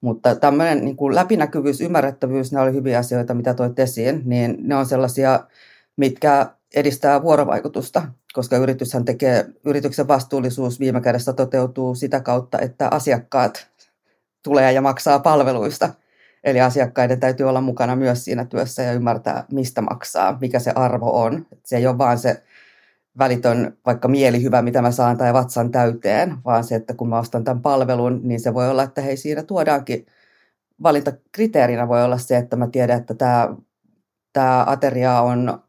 Mutta 0.02 0.35
tämmöinen 0.35 0.85
niin 0.85 0.97
kuin 0.97 1.14
läpinäkyvyys, 1.14 1.80
ymmärrettävyys, 1.80 2.52
ne 2.52 2.61
oli 2.61 2.73
hyviä 2.73 2.99
asioita, 2.99 3.35
mitä 3.35 3.54
toit 3.54 3.78
esiin, 3.78 4.23
niin 4.25 4.56
ne 4.59 4.76
on 4.76 4.87
sellaisia, 4.87 5.47
mitkä 5.97 6.47
edistää 6.75 7.23
vuorovaikutusta, 7.23 8.02
koska 8.32 8.56
yrityshän 8.56 9.04
tekee, 9.04 9.47
yrityksen 9.66 10.09
vastuullisuus 10.09 10.80
viime 10.80 11.00
kädessä 11.00 11.32
toteutuu 11.32 11.94
sitä 11.94 12.21
kautta, 12.21 12.59
että 12.59 12.88
asiakkaat 12.90 13.68
tulee 14.42 14.73
ja 14.73 14.82
maksaa 14.82 15.18
palveluista. 15.18 15.90
Eli 16.44 16.61
asiakkaiden 16.61 17.21
täytyy 17.21 17.49
olla 17.49 17.61
mukana 17.61 17.97
myös 17.97 18.25
siinä 18.25 18.44
työssä 18.44 18.82
ja 18.82 18.92
ymmärtää, 18.92 19.44
mistä 19.52 19.82
maksaa, 19.82 20.38
mikä 20.40 20.59
se 20.59 20.73
arvo 20.75 21.23
on. 21.23 21.47
Se 21.64 21.76
ei 21.76 21.87
ole 21.87 21.99
vaan 21.99 22.18
se 22.18 22.42
välitön 23.19 23.78
vaikka 23.87 24.09
mielihyvä, 24.09 24.62
mitä 24.62 24.83
mä 24.83 24.90
saan 24.90 25.19
tai 25.19 25.33
vatsan 25.33 25.71
täyteen, 25.71 26.37
vaan 26.45 26.64
se, 26.64 26.75
että 26.75 26.95
kun 26.95 27.09
mä 27.09 27.19
ostan 27.19 27.45
tämän 27.45 27.62
palvelun, 27.62 28.21
niin 28.23 28.40
se 28.40 28.54
voi 28.54 28.71
olla, 28.71 28.83
että 28.83 29.00
hei 29.00 29.16
siinä 29.16 29.42
tuodaankin 29.42 30.07
valintakriteerinä 30.83 31.88
voi 31.88 32.04
olla 32.04 32.19
se, 32.19 32.37
että 32.37 32.57
mä 32.57 32.66
tiedän, 32.66 32.99
että 32.99 33.14
tämä, 33.14 33.57
tämä 34.33 34.64
ateria 34.69 35.21
on 35.21 35.62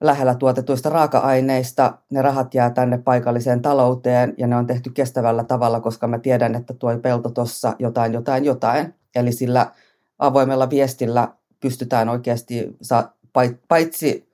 lähellä 0.00 0.34
tuotetuista 0.34 0.90
raaka-aineista, 0.90 1.98
ne 2.10 2.22
rahat 2.22 2.54
jää 2.54 2.70
tänne 2.70 2.98
paikalliseen 2.98 3.62
talouteen 3.62 4.34
ja 4.38 4.46
ne 4.46 4.56
on 4.56 4.66
tehty 4.66 4.90
kestävällä 4.90 5.44
tavalla, 5.44 5.80
koska 5.80 6.08
mä 6.08 6.18
tiedän, 6.18 6.54
että 6.54 6.74
tuo 6.74 6.98
pelto 6.98 7.30
tuossa 7.30 7.76
jotain, 7.78 8.12
jotain, 8.12 8.44
jotain. 8.44 8.94
Eli 9.14 9.32
sillä 9.32 9.70
avoimella 10.18 10.70
viestillä 10.70 11.28
pystytään 11.60 12.08
oikeasti, 12.08 12.76
paitsi 13.68 14.28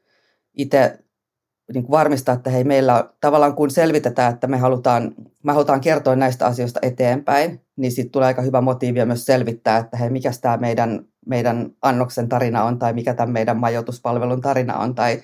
itse 0.54 0.98
niin 1.74 1.84
kuin 1.84 1.90
varmistaa, 1.90 2.34
että 2.34 2.50
hei, 2.50 2.64
meillä 2.64 3.10
tavallaan 3.20 3.54
kun 3.54 3.70
selvitetään, 3.70 4.34
että 4.34 4.46
me 4.46 4.56
halutaan, 4.56 5.14
me 5.42 5.52
halutaan 5.52 5.80
kertoa 5.80 6.16
näistä 6.16 6.46
asioista 6.46 6.80
eteenpäin, 6.82 7.60
niin 7.76 7.92
sitten 7.92 8.12
tulee 8.12 8.26
aika 8.26 8.42
hyvä 8.42 8.60
motiivi 8.60 9.04
myös 9.04 9.26
selvittää, 9.26 9.78
että 9.78 9.96
hei, 9.96 10.10
mikä 10.10 10.30
tämä 10.40 10.56
meidän, 10.56 11.04
meidän 11.26 11.70
annoksen 11.82 12.28
tarina 12.28 12.64
on, 12.64 12.78
tai 12.78 12.92
mikä 12.92 13.14
tämän 13.14 13.32
meidän 13.32 13.56
majoituspalvelun 13.56 14.40
tarina 14.40 14.76
on, 14.76 14.94
tai, 14.94 15.22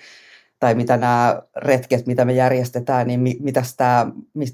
tai 0.58 0.74
mitä 0.74 0.96
nämä 0.96 1.42
retket, 1.56 2.06
mitä 2.06 2.24
me 2.24 2.32
järjestetään, 2.32 3.06
niin 3.06 3.20
mitä 3.20 3.62
tämä, 3.76 4.06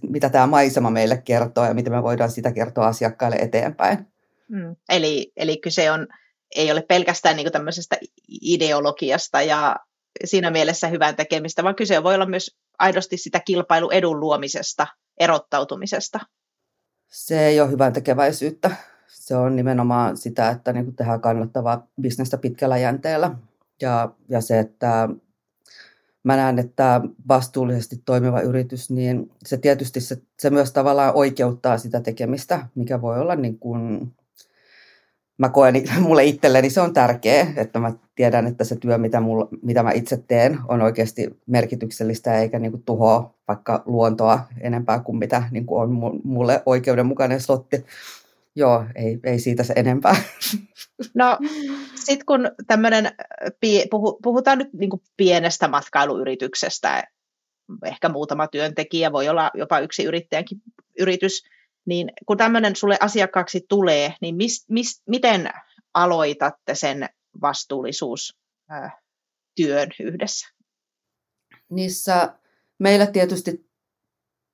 mitä 0.09 0.29
tämä 0.29 0.47
maisema 0.47 0.91
meille 0.91 1.17
kertoo, 1.17 1.65
ja 1.65 1.75
miten 1.75 1.93
me 1.93 2.03
voidaan 2.03 2.31
sitä 2.31 2.53
kertoa 2.53 2.87
asiakkaille 2.87 3.37
eteenpäin. 3.37 4.07
Mm. 4.49 4.77
Eli, 4.89 5.33
eli 5.37 5.57
kyse 5.57 5.91
on, 5.91 6.07
ei 6.57 6.73
ole 6.73 6.83
pelkästään 6.89 7.37
niin 7.37 7.53
tämmöisestä 7.53 7.97
ideologiasta 8.29 9.43
ja 9.43 9.77
siinä 10.25 10.51
mielessä 10.51 10.89
hyvän 10.89 11.17
tekemistä, 11.17 11.65
vaan 11.65 11.75
kyse 11.75 12.03
voi 12.03 12.15
olla 12.15 12.27
myös 12.27 12.57
aidosti 12.79 13.17
sitä 13.17 13.41
kilpailuedun 13.41 14.21
luomisesta, 14.21 14.87
erottautumisesta. 15.21 16.21
Se 17.09 17.47
ei 17.47 17.61
ole 17.61 17.71
hyvän 17.71 17.93
tekeväisyyttä. 17.93 18.71
Se 19.09 19.37
on 19.37 19.57
nimenomaan 19.57 20.17
sitä, 20.17 20.51
että 20.51 20.73
niin 20.73 20.85
kuin 20.85 20.97
tehdään 20.97 21.21
kannattavaa 21.21 21.87
bisnestä 22.01 22.39
pitkällä 22.39 22.79
jänteellä. 22.79 23.31
Ja, 23.81 24.09
ja 24.29 24.41
se, 24.41 24.59
että 24.59 25.09
mä 26.25 26.37
näen, 26.37 26.59
että 26.59 27.01
vastuullisesti 27.29 28.03
toimiva 28.05 28.41
yritys, 28.41 28.91
niin 28.91 29.31
se 29.47 29.57
tietysti 29.57 30.01
se, 30.01 30.23
se 30.39 30.51
myös 30.51 30.73
tavallaan 30.73 31.15
oikeuttaa 31.15 31.79
sitä 31.79 32.01
tekemistä, 32.01 32.67
mikä 32.75 33.01
voi 33.01 33.21
olla 33.21 33.37
niin 33.37 33.59
kuin 33.59 34.13
mä 35.43 35.49
koen, 35.49 35.75
mulle 36.07 36.25
itselleni 36.25 36.71
se 36.71 36.81
on 36.81 36.93
tärkeä, 36.93 37.47
että 37.57 37.79
mä 37.79 37.93
tiedän, 38.15 38.47
että 38.47 38.65
se 38.65 38.77
työ, 38.77 38.99
mitä, 38.99 39.21
mulla, 39.21 39.49
mitä 39.63 39.83
mä 39.83 39.93
itse 39.93 40.17
teen, 40.29 40.59
on 40.69 40.83
oikeasti 40.83 41.31
merkityksellistä 41.47 42.39
eikä 42.39 42.59
niin 42.59 42.73
kuin 42.73 42.83
tuhoa 42.83 43.35
vaikka 43.49 43.83
luontoa 43.87 44.41
enempää 44.61 45.01
kuin 45.01 45.19
mitä 45.19 45.43
niin 45.51 45.67
kuin 45.67 45.83
on 45.83 46.21
mulle 46.25 46.63
oikeudenmukainen 46.67 47.41
slotti. 47.41 47.85
Joo, 48.57 48.85
ei, 48.95 49.19
ei 49.25 49.39
siitä 49.39 49.63
se 49.63 49.73
enempää. 49.77 50.17
No 51.15 51.39
sitten 51.95 52.27
kun 52.27 52.51
tämmöinen, 52.67 53.11
puhutaan 54.23 54.59
nyt 54.59 54.73
niin 54.73 54.91
kuin 54.91 55.03
pienestä 55.17 55.69
matkailuyrityksestä, 55.69 57.05
ehkä 57.85 58.09
muutama 58.09 58.49
työntekijä, 58.49 59.13
voi 59.13 59.29
olla 59.29 59.51
jopa 59.55 59.81
yksi 59.81 60.05
yrittäjänkin 60.05 60.59
yritys, 60.99 61.43
niin 61.87 62.13
kun 62.27 62.37
tämmöinen 62.37 62.77
sulle 62.77 62.97
asiakkaaksi 63.01 63.67
tulee, 63.69 64.15
niin 64.21 64.35
mis, 64.35 64.65
mis, 64.69 65.03
miten 65.09 65.51
aloitatte 65.95 66.75
sen 66.75 67.09
vastuullisuustyön 67.41 69.89
yhdessä? 70.01 70.49
Niissä 71.71 72.35
meillä 72.79 73.07
tietysti 73.07 73.71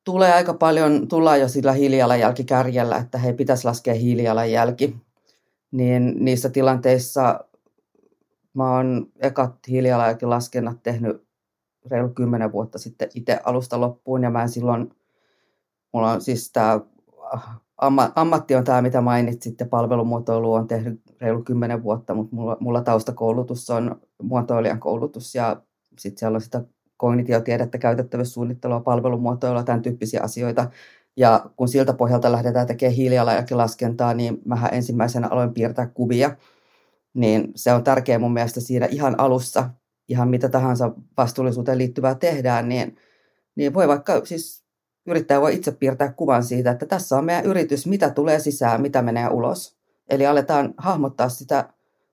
tulee 0.05 0.33
aika 0.33 0.55
paljon, 0.55 1.09
tullaan 1.09 1.41
jo 1.41 1.49
sillä 1.49 1.73
hiilijalanjälkikärjellä, 1.73 2.97
että 2.97 3.19
he 3.19 3.33
pitäisi 3.33 3.65
laskea 3.65 3.95
hiilijalanjälki. 3.95 4.97
Niin 5.71 6.25
niissä 6.25 6.49
tilanteissa 6.49 7.45
mä 8.55 8.77
oon 8.77 9.13
ekat 9.21 9.55
hiilijalanjälkilaskennat 9.69 10.83
tehnyt 10.83 11.29
reilu 11.91 12.09
kymmenen 12.09 12.53
vuotta 12.53 12.79
sitten 12.79 13.09
itse 13.15 13.41
alusta 13.45 13.81
loppuun 13.81 14.23
ja 14.23 14.31
mä 14.31 14.43
en 14.43 14.49
silloin, 14.49 14.95
mulla 15.93 16.13
on 16.13 16.21
siis 16.21 16.53
tämä 16.53 16.81
ammatti 18.15 18.55
on 18.55 18.65
tämä, 18.65 18.83
mitä 18.83 19.01
mainitsitte, 19.01 19.65
palvelumuotoilu 19.65 20.53
on 20.53 20.67
tehnyt 20.67 21.01
reilu 21.21 21.43
kymmenen 21.43 21.83
vuotta, 21.83 22.15
mutta 22.15 22.37
mulla, 22.37 22.57
mulla 22.61 22.83
taustakoulutus 22.83 23.71
on 23.71 24.01
muotoilijan 24.23 24.81
koulutus 24.81 25.35
ja 25.35 25.63
sitten 25.99 26.19
siellä 26.19 26.37
on 26.37 26.41
sitä 26.41 26.65
kognitiotiedettä, 26.97 27.79
käytettävyyssuunnittelua, 27.79 28.81
palvelumuotoilua, 28.81 29.63
tämän 29.63 29.83
tyyppisiä 29.83 30.21
asioita. 30.23 30.71
Ja 31.17 31.51
kun 31.57 31.69
siltä 31.69 31.93
pohjalta 31.93 32.33
lähdetään 32.33 32.67
tekemään 32.67 32.97
hiilijalanjälkilaskentaa, 32.97 34.15
niin 34.15 34.39
mä 34.45 34.69
ensimmäisenä 34.73 35.29
aloin 35.31 35.55
piirtää 35.55 35.87
kuvia. 35.87 36.37
Niin 37.15 37.53
se 37.55 37.73
on 37.73 37.85
tärkeää 37.85 38.19
mun 38.19 38.33
mielestä 38.33 38.61
siinä 38.61 38.87
ihan 38.87 39.21
alussa, 39.21 39.71
ihan 40.09 40.29
mitä 40.29 40.49
tahansa 40.49 40.93
vastuullisuuteen 41.17 41.79
liittyvää 41.79 42.15
tehdään, 42.15 42.69
niin, 42.69 42.97
niin 43.57 43.75
voi 43.75 43.89
vaikka 43.89 44.25
siis 44.25 44.68
yrittäjä 45.07 45.41
voi 45.41 45.55
itse 45.55 45.73
piirtää 45.73 46.13
kuvan 46.13 46.45
siitä, 46.45 46.71
että 46.71 46.87
tässä 46.87 47.17
on 47.17 47.25
meidän 47.25 47.45
yritys, 47.45 47.87
mitä 47.87 48.11
tulee 48.11 48.41
sisään, 48.41 48.83
mitä 48.83 49.03
menee 49.03 49.29
ulos. 49.29 49.77
Eli 50.09 50.27
aletaan 50.27 50.75
hahmottaa 50.77 51.29
sitä, 51.29 51.69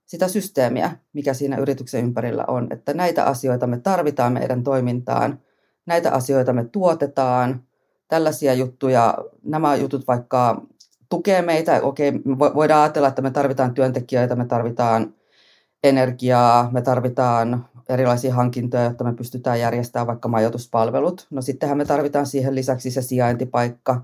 sitä 0.05 0.27
systeemiä, 0.27 0.91
mikä 1.13 1.33
siinä 1.33 1.57
yrityksen 1.57 2.03
ympärillä 2.03 2.45
on, 2.47 2.67
että 2.71 2.93
näitä 2.93 3.25
asioita 3.25 3.67
me 3.67 3.79
tarvitaan 3.79 4.33
meidän 4.33 4.63
toimintaan, 4.63 5.39
näitä 5.85 6.11
asioita 6.11 6.53
me 6.53 6.65
tuotetaan, 6.71 7.63
tällaisia 8.07 8.53
juttuja, 8.53 9.17
nämä 9.43 9.75
jutut 9.75 10.07
vaikka 10.07 10.61
tukee 11.09 11.41
meitä, 11.41 11.79
okei, 11.81 12.11
me 12.11 12.37
voidaan 12.39 12.81
ajatella, 12.81 13.07
että 13.07 13.21
me 13.21 13.31
tarvitaan 13.31 13.73
työntekijöitä, 13.73 14.35
me 14.35 14.45
tarvitaan 14.45 15.13
energiaa, 15.83 16.69
me 16.71 16.81
tarvitaan 16.81 17.65
erilaisia 17.89 18.33
hankintoja, 18.33 18.83
jotta 18.83 19.03
me 19.03 19.13
pystytään 19.13 19.59
järjestämään 19.59 20.07
vaikka 20.07 20.27
majoituspalvelut. 20.27 21.27
No 21.29 21.41
sittenhän 21.41 21.77
me 21.77 21.85
tarvitaan 21.85 22.25
siihen 22.25 22.55
lisäksi 22.55 22.91
se 22.91 23.01
sijaintipaikka, 23.01 24.01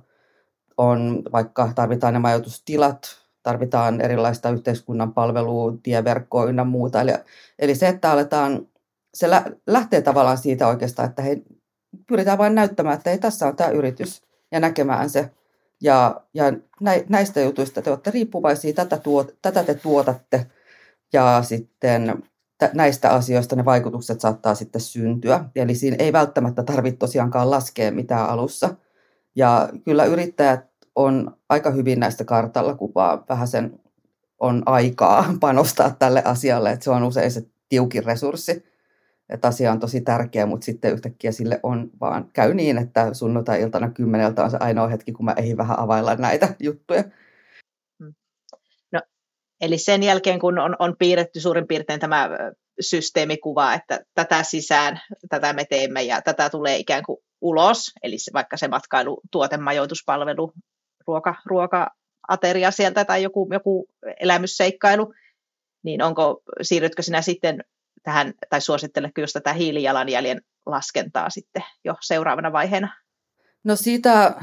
on 0.77 1.21
vaikka 1.31 1.71
tarvitaan 1.75 2.13
ne 2.13 2.19
majoitustilat, 2.19 3.21
tarvitaan 3.43 4.01
erilaista 4.01 4.49
yhteiskunnan 4.49 5.13
palvelua, 5.13 5.73
tieverkkoa 5.83 6.45
ynnä 6.45 6.63
muuta. 6.63 7.01
Eli, 7.01 7.11
eli 7.59 7.75
se, 7.75 7.87
että 7.87 8.11
aletaan, 8.11 8.67
se 9.13 9.29
lä, 9.29 9.45
lähtee 9.67 10.01
tavallaan 10.01 10.37
siitä 10.37 10.67
oikeastaan, 10.67 11.09
että 11.09 11.21
hei, 11.21 11.43
pyritään 12.07 12.37
vain 12.37 12.55
näyttämään, 12.55 12.97
että 12.97 13.11
ei 13.11 13.17
tässä 13.17 13.47
on 13.47 13.55
tämä 13.55 13.69
yritys 13.69 14.21
ja 14.51 14.59
näkemään 14.59 15.09
se. 15.09 15.29
Ja, 15.81 16.21
ja 16.33 16.43
näistä 17.09 17.41
jutuista 17.41 17.81
te 17.81 17.89
olette 17.89 18.11
riippuvaisia, 18.11 18.73
tätä, 18.73 18.97
tuot, 18.97 19.35
tätä 19.41 19.63
te 19.63 19.73
tuotatte 19.73 20.45
ja 21.13 21.43
sitten 21.43 22.23
näistä 22.73 23.09
asioista 23.09 23.55
ne 23.55 23.65
vaikutukset 23.65 24.21
saattaa 24.21 24.55
sitten 24.55 24.81
syntyä. 24.81 25.45
Eli 25.55 25.75
siinä 25.75 25.95
ei 25.99 26.13
välttämättä 26.13 26.63
tarvitse 26.63 26.97
tosiaankaan 26.97 27.51
laskea 27.51 27.91
mitään 27.91 28.29
alussa. 28.29 28.75
Ja 29.35 29.69
kyllä 29.85 30.05
yrittäjät 30.05 30.71
on 30.95 31.37
aika 31.49 31.71
hyvin 31.71 31.99
näistä 31.99 32.23
kartalla, 32.23 32.75
kun 32.75 32.91
vaan 32.95 33.23
vähän 33.29 33.47
sen 33.47 33.79
on 34.39 34.63
aikaa 34.65 35.33
panostaa 35.39 35.95
tälle 35.99 36.21
asialle. 36.25 36.71
Että 36.71 36.83
se 36.83 36.91
on 36.91 37.03
usein 37.03 37.31
se 37.31 37.45
tiukin 37.69 38.05
resurssi. 38.05 38.71
Että 39.29 39.47
asia 39.47 39.71
on 39.71 39.79
tosi 39.79 40.01
tärkeä, 40.01 40.45
mutta 40.45 40.65
sitten 40.65 40.93
yhtäkkiä 40.93 41.31
sille 41.31 41.59
on 41.63 41.89
vaan 42.01 42.29
käy 42.33 42.53
niin, 42.53 42.77
että 42.77 43.13
sunnuntai-iltana 43.13 43.89
kymmeneltä 43.89 44.43
on 44.43 44.51
se 44.51 44.57
ainoa 44.59 44.87
hetki, 44.87 45.11
kun 45.11 45.25
mä 45.25 45.33
ehdin 45.37 45.57
vähän 45.57 45.79
availla 45.79 46.15
näitä 46.15 46.55
juttuja. 46.59 47.03
Eli 49.61 49.77
sen 49.77 50.03
jälkeen, 50.03 50.39
kun 50.39 50.59
on, 50.59 50.75
on 50.79 50.95
piirretty 50.99 51.39
suurin 51.39 51.67
piirtein 51.67 51.99
tämä 51.99 52.29
systeemikuva, 52.79 53.73
että 53.73 53.99
tätä 54.13 54.43
sisään, 54.43 55.01
tätä 55.29 55.53
me 55.53 55.65
teemme 55.65 56.03
ja 56.03 56.21
tätä 56.21 56.49
tulee 56.49 56.77
ikään 56.77 57.03
kuin 57.03 57.17
ulos, 57.41 57.91
eli 58.03 58.15
vaikka 58.33 58.57
se 58.57 58.67
matkailu, 58.67 59.21
tuotemajoituspalvelu, 59.31 60.53
ruoka, 61.07 61.35
ruoka-ateria 61.45 62.71
sieltä 62.71 63.05
tai 63.05 63.23
joku, 63.23 63.47
joku 63.51 63.87
elämysseikkailu, 64.19 65.13
niin 65.83 66.03
onko, 66.03 66.41
siirrytkö 66.61 67.01
sinä 67.01 67.21
sitten 67.21 67.63
tähän, 68.03 68.33
tai 68.49 68.61
suositteletko 68.61 69.21
just 69.21 69.33
tätä 69.33 69.53
hiilijalanjäljen 69.53 70.41
laskentaa 70.65 71.29
sitten 71.29 71.63
jo 71.83 71.95
seuraavana 72.01 72.51
vaiheena? 72.51 72.95
No 73.63 73.75
siitä 73.75 74.33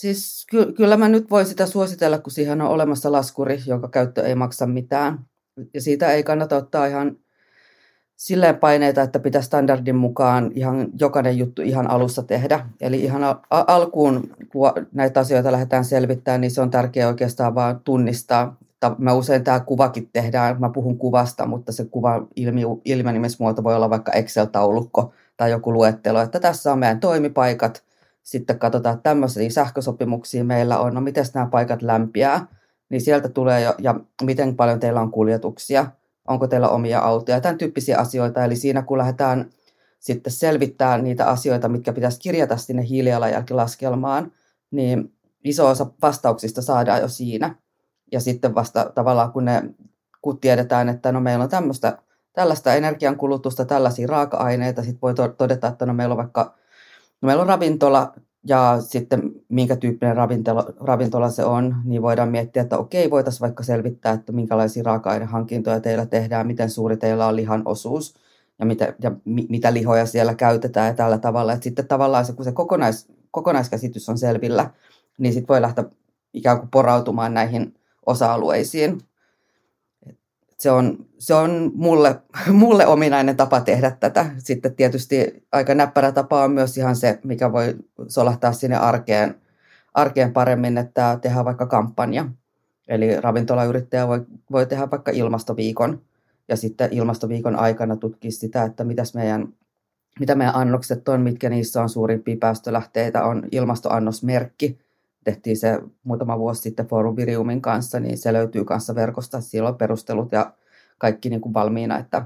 Siis 0.00 0.46
ky- 0.50 0.72
kyllä 0.72 0.96
mä 0.96 1.08
nyt 1.08 1.30
voin 1.30 1.46
sitä 1.46 1.66
suositella, 1.66 2.18
kun 2.18 2.32
siihen 2.32 2.60
on 2.60 2.68
olemassa 2.68 3.12
laskuri, 3.12 3.60
jonka 3.66 3.88
käyttö 3.88 4.26
ei 4.26 4.34
maksa 4.34 4.66
mitään. 4.66 5.18
Ja 5.74 5.80
siitä 5.80 6.12
ei 6.12 6.22
kannata 6.22 6.56
ottaa 6.56 6.86
ihan 6.86 7.16
silleen 8.16 8.56
paineita, 8.56 9.02
että 9.02 9.18
pitää 9.18 9.42
standardin 9.42 9.96
mukaan 9.96 10.50
ihan 10.54 10.88
jokainen 11.00 11.38
juttu 11.38 11.62
ihan 11.62 11.90
alussa 11.90 12.22
tehdä. 12.22 12.66
Eli 12.80 13.00
ihan 13.00 13.24
al- 13.24 13.36
alkuun, 13.50 14.30
kun 14.52 14.72
näitä 14.92 15.20
asioita 15.20 15.52
lähdetään 15.52 15.84
selvittämään, 15.84 16.40
niin 16.40 16.50
se 16.50 16.60
on 16.60 16.70
tärkeää 16.70 17.08
oikeastaan 17.08 17.54
vaan 17.54 17.80
tunnistaa. 17.80 18.56
Me 18.98 19.12
usein 19.12 19.44
tämä 19.44 19.60
kuvakin 19.60 20.08
tehdään, 20.12 20.60
mä 20.60 20.70
puhun 20.70 20.98
kuvasta, 20.98 21.46
mutta 21.46 21.72
se 21.72 21.84
kuva 21.84 22.26
ilmi, 22.36 22.62
ilmenimismuoto 22.84 23.64
voi 23.64 23.76
olla 23.76 23.90
vaikka 23.90 24.12
Excel-taulukko 24.12 25.12
tai 25.36 25.50
joku 25.50 25.72
luettelo, 25.72 26.20
että 26.20 26.40
tässä 26.40 26.72
on 26.72 26.78
meidän 26.78 27.00
toimipaikat– 27.00 27.82
sitten 28.22 28.58
katsotaan, 28.58 28.94
että 28.94 29.10
tämmöisiä 29.10 29.50
sähkösopimuksia 29.50 30.44
meillä 30.44 30.78
on, 30.78 30.94
no 30.94 31.00
miten 31.00 31.24
nämä 31.34 31.46
paikat 31.46 31.82
lämpiää, 31.82 32.46
niin 32.88 33.00
sieltä 33.00 33.28
tulee 33.28 33.60
jo, 33.60 33.74
ja 33.78 34.00
miten 34.22 34.56
paljon 34.56 34.80
teillä 34.80 35.00
on 35.00 35.10
kuljetuksia, 35.10 35.86
onko 36.28 36.46
teillä 36.46 36.68
omia 36.68 37.00
autoja, 37.00 37.40
tämän 37.40 37.58
tyyppisiä 37.58 37.98
asioita. 37.98 38.44
Eli 38.44 38.56
siinä 38.56 38.82
kun 38.82 38.98
lähdetään 38.98 39.50
sitten 39.98 40.32
selvittämään 40.32 41.04
niitä 41.04 41.26
asioita, 41.26 41.68
mitkä 41.68 41.92
pitäisi 41.92 42.20
kirjata 42.20 42.56
sinne 42.56 42.88
hiilijalanjälkilaskelmaan, 42.88 44.32
niin 44.70 45.12
iso 45.44 45.68
osa 45.68 45.86
vastauksista 46.02 46.62
saadaan 46.62 47.00
jo 47.00 47.08
siinä. 47.08 47.54
Ja 48.12 48.20
sitten 48.20 48.54
vasta 48.54 48.92
tavallaan 48.94 49.32
kun, 49.32 49.44
ne, 49.44 49.62
kun 50.22 50.40
tiedetään, 50.40 50.88
että 50.88 51.12
no 51.12 51.20
meillä 51.20 51.44
on 51.44 51.50
tämmöistä, 51.50 51.98
tällaista 52.32 52.74
energiankulutusta, 52.74 53.64
tällaisia 53.64 54.06
raaka-aineita, 54.06 54.82
sitten 54.82 55.00
voi 55.02 55.14
todeta, 55.38 55.68
että 55.68 55.86
no 55.86 55.94
meillä 55.94 56.12
on 56.12 56.18
vaikka 56.18 56.54
No 57.22 57.26
meillä 57.26 57.40
on 57.40 57.48
ravintola 57.48 58.12
ja 58.46 58.76
sitten 58.80 59.32
minkä 59.48 59.76
tyyppinen 59.76 60.16
ravintola, 60.16 60.66
ravintola 60.80 61.30
se 61.30 61.44
on, 61.44 61.76
niin 61.84 62.02
voidaan 62.02 62.28
miettiä, 62.28 62.62
että 62.62 62.78
okei, 62.78 63.10
voitaisiin 63.10 63.40
vaikka 63.40 63.62
selvittää, 63.62 64.12
että 64.12 64.32
minkälaisia 64.32 64.82
raaka-ainehankintoja 64.82 65.80
teillä 65.80 66.06
tehdään, 66.06 66.46
miten 66.46 66.70
suuri 66.70 66.96
teillä 66.96 67.26
on 67.26 67.36
lihan 67.36 67.62
osuus 67.64 68.14
ja 68.58 68.66
mitä, 68.66 68.94
ja 69.02 69.12
mi, 69.24 69.46
mitä 69.48 69.72
lihoja 69.72 70.06
siellä 70.06 70.34
käytetään 70.34 70.86
ja 70.86 70.94
tällä 70.94 71.18
tavalla. 71.18 71.52
Että 71.52 71.64
sitten 71.64 71.88
tavallaan 71.88 72.24
se, 72.24 72.32
kun 72.32 72.44
se 72.44 72.52
kokonais, 72.52 73.08
kokonaiskäsitys 73.30 74.08
on 74.08 74.18
selvillä, 74.18 74.70
niin 75.18 75.32
sitten 75.32 75.48
voi 75.48 75.60
lähteä 75.60 75.84
ikään 76.34 76.58
kuin 76.58 76.70
porautumaan 76.70 77.34
näihin 77.34 77.74
osa-alueisiin 78.06 78.98
se 80.60 80.70
on, 80.70 81.06
se 81.18 81.34
on 81.34 81.72
mulle, 81.74 82.22
mulle 82.52 82.86
ominainen 82.86 83.36
tapa 83.36 83.60
tehdä 83.60 83.90
tätä. 83.90 84.30
Sitten 84.38 84.74
tietysti 84.74 85.46
aika 85.52 85.74
näppärä 85.74 86.12
tapa 86.12 86.44
on 86.44 86.52
myös 86.52 86.78
ihan 86.78 86.96
se, 86.96 87.18
mikä 87.24 87.52
voi 87.52 87.74
solahtaa 88.08 88.52
sinne 88.52 88.76
arkeen, 88.76 89.34
arkeen 89.94 90.32
paremmin, 90.32 90.78
että 90.78 91.18
tehdään 91.22 91.44
vaikka 91.44 91.66
kampanja. 91.66 92.26
Eli 92.88 93.20
ravintolayrittäjä 93.20 94.08
voi, 94.08 94.26
voi 94.52 94.66
tehdä 94.66 94.90
vaikka 94.90 95.10
ilmastoviikon 95.10 96.02
ja 96.48 96.56
sitten 96.56 96.92
ilmastoviikon 96.92 97.56
aikana 97.56 97.96
tutkia 97.96 98.30
sitä, 98.30 98.64
että 98.64 98.84
mitäs 98.84 99.14
meidän, 99.14 99.48
mitä 100.20 100.34
meidän 100.34 100.56
annokset 100.56 101.08
on, 101.08 101.20
mitkä 101.20 101.50
niissä 101.50 101.82
on 101.82 101.88
suurimpia 101.88 102.36
päästölähteitä, 102.40 103.24
on 103.24 103.42
ilmastoannosmerkki. 103.52 104.78
Tehtiin 105.24 105.56
se 105.56 105.78
muutama 106.02 106.38
vuosi 106.38 106.62
sitten 106.62 106.86
Forum 106.86 107.16
Viriumin 107.16 107.62
kanssa, 107.62 108.00
niin 108.00 108.18
se 108.18 108.32
löytyy 108.32 108.64
kanssa 108.64 108.94
verkosta. 108.94 109.40
Siellä 109.40 109.68
on 109.68 109.78
perustelut 109.78 110.32
ja 110.32 110.54
kaikki 110.98 111.30
niin 111.30 111.40
kuin 111.40 111.54
valmiina, 111.54 111.98
että, 111.98 112.24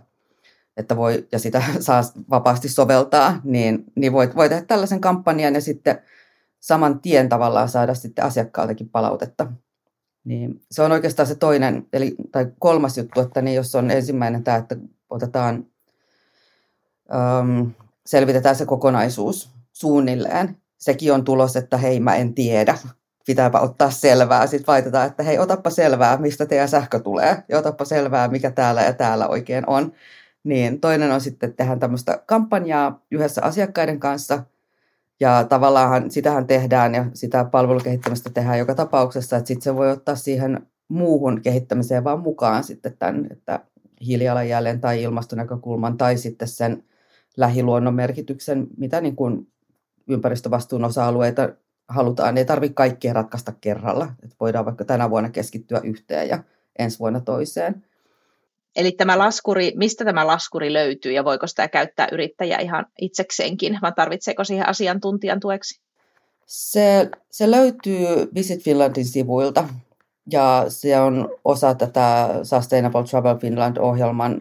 että 0.77 0.97
voi, 0.97 1.29
ja 1.33 1.39
sitä 1.39 1.63
saa 1.81 2.03
vapaasti 2.31 2.69
soveltaa, 2.69 3.41
niin, 3.45 3.85
niin 3.95 4.13
voit, 4.13 4.37
voi 4.37 4.49
tehdä 4.49 4.65
tällaisen 4.67 5.01
kampanjan 5.01 5.55
ja 5.55 5.61
sitten 5.61 5.99
saman 6.61 7.01
tien 7.01 7.29
tavallaan 7.29 7.69
saada 7.69 7.95
sitten 7.95 8.25
asiakkaaltakin 8.25 8.89
palautetta. 8.89 9.53
Niin 10.25 10.63
se 10.71 10.83
on 10.83 10.93
oikeastaan 10.93 11.27
se 11.27 11.35
toinen, 11.35 11.87
eli, 11.93 12.15
tai 12.33 12.47
kolmas 12.59 12.99
juttu, 12.99 13.21
että 13.21 13.43
niin 13.43 13.57
jos 13.57 13.75
on 13.75 13.91
ensimmäinen 13.91 14.45
tämä, 14.45 14.57
että 14.57 14.77
otetaan, 15.11 15.67
äm, 17.15 17.71
selvitetään 18.07 18.57
se 18.57 18.67
kokonaisuus 18.67 19.51
suunnilleen. 19.73 20.57
Sekin 20.79 21.13
on 21.13 21.25
tulos, 21.25 21.57
että 21.57 21.77
hei 21.77 22.01
mä 22.01 22.17
en 22.17 22.35
tiedä, 22.35 22.79
pitääpä 23.27 23.61
ottaa 23.61 23.91
selvää. 23.91 24.47
Sitten 24.47 24.67
vaitetaan, 24.67 25.07
että 25.07 25.23
hei, 25.23 25.39
otappa 25.39 25.71
selvää, 25.71 26.17
mistä 26.17 26.47
teidän 26.47 26.69
sähkö 26.69 27.01
tulee, 27.01 27.43
ja 27.49 27.59
otappa 27.59 27.85
selvää, 27.85 28.29
mikä 28.29 28.51
täällä 28.51 28.83
ja 28.83 28.93
täällä 28.93 29.29
oikein 29.29 29.65
on. 29.67 29.93
Niin 30.45 30.81
toinen 30.81 31.13
on 31.13 31.21
sitten, 31.21 31.55
tehdään 31.55 31.81
tämmöistä 31.81 32.23
kampanjaa 32.27 33.03
yhdessä 33.11 33.43
asiakkaiden 33.43 34.01
kanssa, 34.01 34.43
ja 35.21 35.45
tavallaan 35.45 36.11
sitähän 36.11 36.47
tehdään, 36.47 36.95
ja 36.95 37.07
sitä 37.15 37.45
palvelukehittämistä 37.45 38.31
tehdään 38.31 38.59
joka 38.59 38.75
tapauksessa, 38.75 39.37
että 39.37 39.49
sitten 39.49 39.63
se 39.63 39.77
voi 39.77 39.91
ottaa 39.91 40.17
siihen 40.17 40.67
muuhun 40.89 41.43
kehittämiseen 41.43 42.05
vaan 42.05 42.21
mukaan 42.21 42.65
sitten 42.65 42.97
tämän, 42.99 43.27
että 43.31 43.61
hiilijalanjäljen 44.01 44.81
tai 44.81 45.03
ilmastonäkökulman 45.03 45.97
tai 45.97 46.17
sitten 46.17 46.49
sen 46.49 46.85
lähiluonnon 47.37 47.95
merkityksen, 47.95 48.67
mitä 48.77 49.01
niin 49.01 49.17
kuin 49.17 49.49
ympäristövastuun 50.09 50.85
osa-alueita 50.85 51.49
halutaan, 51.89 52.39
ei 52.39 52.45
tarvitse 52.45 52.75
kaikkea 52.75 53.13
ratkaista 53.13 53.53
kerralla. 53.61 54.13
Että 54.23 54.37
voidaan 54.41 54.65
vaikka 54.65 54.85
tänä 54.85 55.11
vuonna 55.11 55.31
keskittyä 55.31 55.81
yhteen 55.85 56.29
ja 56.29 56.45
ensi 56.79 56.99
vuonna 56.99 57.21
toiseen. 57.21 57.85
Eli 58.77 58.93
tämä 58.93 59.19
laskuri, 59.19 59.73
mistä 59.77 60.05
tämä 60.05 60.27
laskuri 60.27 60.73
löytyy 60.73 61.13
ja 61.13 61.25
voiko 61.25 61.47
sitä 61.47 61.69
käyttää 61.69 62.09
yrittäjä 62.13 62.59
ihan 62.59 62.87
itsekseenkin, 63.01 63.79
vai 63.83 63.93
tarvitseeko 63.93 64.45
siihen 64.45 64.69
asiantuntijan 64.69 65.41
tueksi? 65.41 65.81
Se, 66.47 67.11
se 67.31 67.51
löytyy 67.51 68.07
Visit 68.35 68.63
Finlandin 68.63 69.05
sivuilta 69.05 69.69
ja 70.33 70.65
se 70.69 71.01
on 71.01 71.29
osa 71.45 71.75
tätä 71.75 72.29
Sustainable 72.43 73.05
Travel 73.05 73.37
Finland-ohjelman 73.37 74.41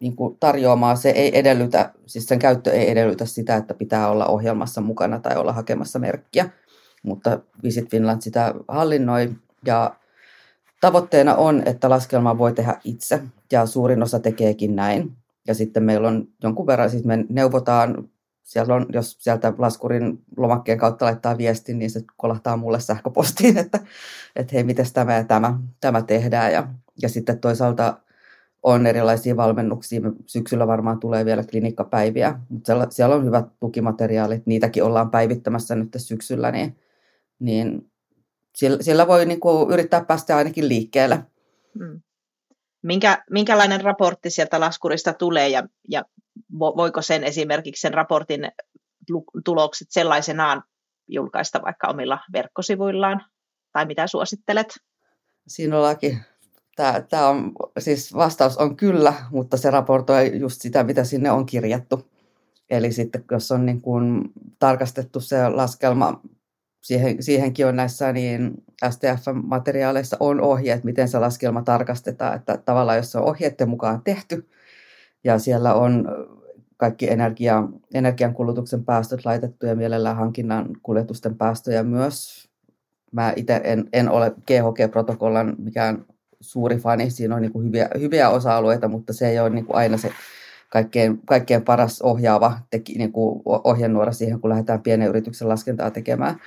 niin 0.00 0.16
kuin 0.16 0.36
tarjoamaa. 0.40 0.96
Se 0.96 1.10
ei 1.10 1.38
edellytä, 1.38 1.92
siis 2.06 2.26
sen 2.26 2.38
käyttö 2.38 2.72
ei 2.72 2.90
edellytä 2.90 3.24
sitä, 3.24 3.56
että 3.56 3.74
pitää 3.74 4.08
olla 4.08 4.26
ohjelmassa 4.26 4.80
mukana 4.80 5.18
tai 5.18 5.36
olla 5.36 5.52
hakemassa 5.52 5.98
merkkiä 5.98 6.50
mutta 7.02 7.40
Visit 7.62 7.90
Finland 7.90 8.22
sitä 8.22 8.54
hallinnoi 8.68 9.34
ja 9.66 9.96
tavoitteena 10.80 11.34
on, 11.34 11.62
että 11.66 11.90
laskelma 11.90 12.38
voi 12.38 12.52
tehdä 12.52 12.76
itse 12.84 13.22
ja 13.52 13.66
suurin 13.66 14.02
osa 14.02 14.20
tekeekin 14.20 14.76
näin. 14.76 15.16
Ja 15.46 15.54
sitten 15.54 15.82
meillä 15.82 16.08
on 16.08 16.28
jonkun 16.42 16.66
verran, 16.66 16.90
siis 16.90 17.04
me 17.04 17.24
neuvotaan, 17.28 18.08
siellä 18.42 18.74
on, 18.74 18.86
jos 18.92 19.16
sieltä 19.18 19.52
laskurin 19.58 20.22
lomakkeen 20.36 20.78
kautta 20.78 21.04
laittaa 21.04 21.38
viestin, 21.38 21.78
niin 21.78 21.90
se 21.90 22.00
kolahtaa 22.16 22.56
mulle 22.56 22.80
sähköpostiin, 22.80 23.58
että, 23.58 23.78
että 24.36 24.54
hei, 24.54 24.64
miten 24.64 24.86
tämä 24.92 25.16
ja 25.16 25.24
tämä, 25.24 25.58
tämä 25.80 26.02
tehdään. 26.02 26.52
Ja, 26.52 26.68
ja 27.02 27.08
sitten 27.08 27.38
toisaalta 27.38 27.98
on 28.62 28.86
erilaisia 28.86 29.36
valmennuksia. 29.36 30.00
Syksyllä 30.26 30.66
varmaan 30.66 31.00
tulee 31.00 31.24
vielä 31.24 31.44
klinikkapäiviä, 31.50 32.40
mutta 32.48 32.86
siellä 32.90 33.14
on 33.14 33.24
hyvät 33.24 33.46
tukimateriaalit. 33.60 34.46
Niitäkin 34.46 34.84
ollaan 34.84 35.10
päivittämässä 35.10 35.74
nyt 35.74 35.88
syksyllä, 35.96 36.50
niin, 36.50 36.78
niin 37.38 37.90
sillä, 38.80 39.06
voi 39.06 39.26
niin 39.26 39.40
kuin 39.40 39.70
yrittää 39.70 40.04
päästä 40.04 40.36
ainakin 40.36 40.68
liikkeelle. 40.68 41.22
Mm. 41.74 42.00
Minkä, 42.82 43.24
minkälainen 43.30 43.80
raportti 43.80 44.30
sieltä 44.30 44.60
laskurista 44.60 45.12
tulee 45.12 45.48
ja, 45.48 45.68
ja 45.88 46.04
voiko 46.58 47.02
sen 47.02 47.24
esimerkiksi 47.24 47.80
sen 47.80 47.94
raportin 47.94 48.52
tulokset 49.44 49.88
sellaisenaan 49.90 50.62
julkaista 51.08 51.62
vaikka 51.62 51.88
omilla 51.88 52.18
verkkosivuillaan? 52.32 53.24
Tai 53.72 53.86
mitä 53.86 54.06
suosittelet? 54.06 54.74
Siinä 55.48 55.76
ollaankin. 55.76 56.20
Tämä, 56.80 57.00
tämä 57.00 57.28
on, 57.28 57.52
siis 57.78 58.14
vastaus 58.14 58.58
on 58.58 58.76
kyllä, 58.76 59.14
mutta 59.30 59.56
se 59.56 59.70
raportoi 59.70 60.38
just 60.38 60.60
sitä, 60.60 60.84
mitä 60.84 61.04
sinne 61.04 61.30
on 61.30 61.46
kirjattu. 61.46 62.08
Eli 62.70 62.92
sitten 62.92 63.24
jos 63.30 63.52
on 63.52 63.66
niin 63.66 63.80
kuin 63.80 64.22
tarkastettu 64.58 65.20
se 65.20 65.48
laskelma, 65.48 66.20
siihen, 66.80 67.22
siihenkin 67.22 67.66
on 67.66 67.76
näissä 67.76 68.12
niin 68.12 68.64
STF-materiaaleissa 68.90 70.16
on 70.20 70.40
ohjeet, 70.40 70.84
miten 70.84 71.08
se 71.08 71.18
laskelma 71.18 71.62
tarkastetaan. 71.62 72.36
Että 72.36 72.58
tavallaan 72.64 72.96
jos 72.96 73.12
se 73.12 73.18
on 73.18 73.24
ohjeiden 73.24 73.68
mukaan 73.68 74.02
tehty 74.04 74.48
ja 75.24 75.38
siellä 75.38 75.74
on 75.74 76.08
kaikki 76.76 77.10
energia, 77.10 77.68
energiankulutuksen 77.94 78.84
päästöt 78.84 79.24
laitettu 79.24 79.66
ja 79.66 79.76
mielellään 79.76 80.16
hankinnan 80.16 80.68
kuljetusten 80.82 81.36
päästöjä 81.36 81.82
myös. 81.82 82.48
Mä 83.12 83.32
itse 83.36 83.60
en, 83.64 83.88
en 83.92 84.10
ole 84.10 84.30
GHG-protokollan 84.30 85.54
mikään 85.58 86.04
suuri 86.40 86.76
fani, 86.76 87.10
siinä 87.10 87.34
on 87.34 87.42
niin 87.42 87.52
kuin 87.52 87.66
hyviä, 87.66 87.88
hyviä 87.98 88.30
osa-alueita, 88.30 88.88
mutta 88.88 89.12
se 89.12 89.28
ei 89.28 89.40
ole 89.40 89.50
niin 89.50 89.66
kuin 89.66 89.76
aina 89.76 89.96
se 89.96 90.12
kaikkein, 90.68 91.20
kaikkein 91.26 91.64
paras 91.64 92.02
ohjaava 92.02 92.58
teki, 92.70 92.98
niin 92.98 93.12
kuin 93.12 93.42
ohjenuora 93.44 94.12
siihen, 94.12 94.40
kun 94.40 94.50
lähdetään 94.50 94.82
pienen 94.82 95.08
yrityksen 95.08 95.48
laskentaa 95.48 95.90
tekemään. 95.90 96.40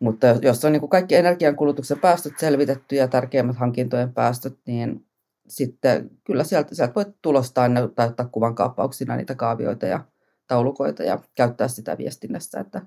Mutta 0.00 0.26
jos 0.26 0.64
on 0.64 0.72
niin 0.72 0.80
kuin 0.80 0.90
kaikki 0.90 1.14
energiankulutuksen 1.14 1.98
päästöt 1.98 2.32
selvitetty 2.38 2.96
ja 2.96 3.08
tärkeimmät 3.08 3.56
hankintojen 3.56 4.12
päästöt, 4.12 4.58
niin 4.66 5.06
sitten 5.48 6.10
kyllä 6.24 6.44
sieltä, 6.44 6.74
sieltä 6.74 6.94
voit 6.94 7.08
tulostaa 7.22 7.68
ne 7.68 7.88
tai 7.94 8.08
ottaa 8.08 8.28
kuvan 8.32 8.54
kaappauksina 8.54 9.16
niitä 9.16 9.34
kaavioita 9.34 9.86
ja 9.86 10.04
taulukoita 10.46 11.02
ja 11.02 11.18
käyttää 11.34 11.68
sitä 11.68 11.98
viestinnässä, 11.98 12.60
että 12.60 12.82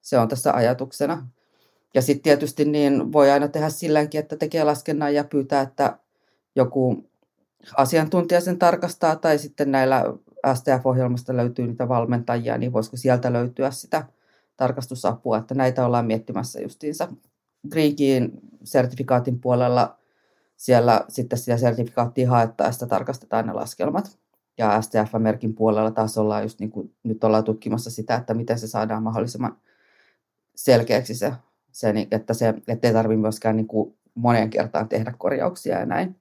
se 0.00 0.18
on 0.18 0.28
tässä 0.28 0.52
ajatuksena. 0.52 1.28
Ja 1.94 2.02
sitten 2.02 2.22
tietysti 2.22 2.64
niin 2.64 3.12
voi 3.12 3.30
aina 3.30 3.48
tehdä 3.48 3.68
silläkin, 3.68 4.20
että 4.20 4.36
tekee 4.36 4.64
laskennan 4.64 5.14
ja 5.14 5.24
pyytää, 5.24 5.62
että 5.62 5.98
joku 6.56 7.10
asiantuntija 7.76 8.40
sen 8.40 8.58
tarkastaa 8.58 9.16
tai 9.16 9.38
sitten 9.38 9.70
näillä 9.70 10.04
STF-ohjelmasta 10.54 11.36
löytyy 11.36 11.66
niitä 11.66 11.88
valmentajia, 11.88 12.58
niin 12.58 12.72
voisiko 12.72 12.96
sieltä 12.96 13.32
löytyä 13.32 13.70
sitä 13.70 14.04
tarkastusapua, 14.56 15.38
että 15.38 15.54
näitä 15.54 15.86
ollaan 15.86 16.06
miettimässä 16.06 16.60
justiinsa. 16.60 17.08
Greekin 17.70 18.32
sertifikaatin 18.64 19.40
puolella 19.40 19.98
siellä 20.56 21.04
sitten 21.08 21.38
sitä 21.38 21.56
sertifikaattia 21.56 22.30
haettaessa 22.30 22.86
tarkastetaan 22.86 23.46
ne 23.46 23.52
laskelmat. 23.52 24.18
Ja 24.58 24.80
STF-merkin 24.82 25.54
puolella 25.54 25.90
taas 25.90 26.18
ollaan 26.18 26.42
just 26.42 26.60
niin 26.60 26.70
kuin, 26.70 26.94
nyt 27.02 27.24
ollaan 27.24 27.44
tutkimassa 27.44 27.90
sitä, 27.90 28.14
että 28.14 28.34
miten 28.34 28.58
se 28.58 28.66
saadaan 28.66 29.02
mahdollisimman 29.02 29.56
selkeäksi 30.54 31.14
se, 31.14 31.32
se 31.76 31.94
että 32.10 32.34
se, 32.34 32.54
ettei 32.68 32.92
tarvitse 32.92 33.20
myöskään 33.20 33.56
niin 33.56 33.66
kuin 33.66 33.96
moneen 34.14 34.50
kertaan 34.50 34.88
tehdä 34.88 35.14
korjauksia 35.18 35.78
ja 35.78 35.86
näin. 35.86 36.16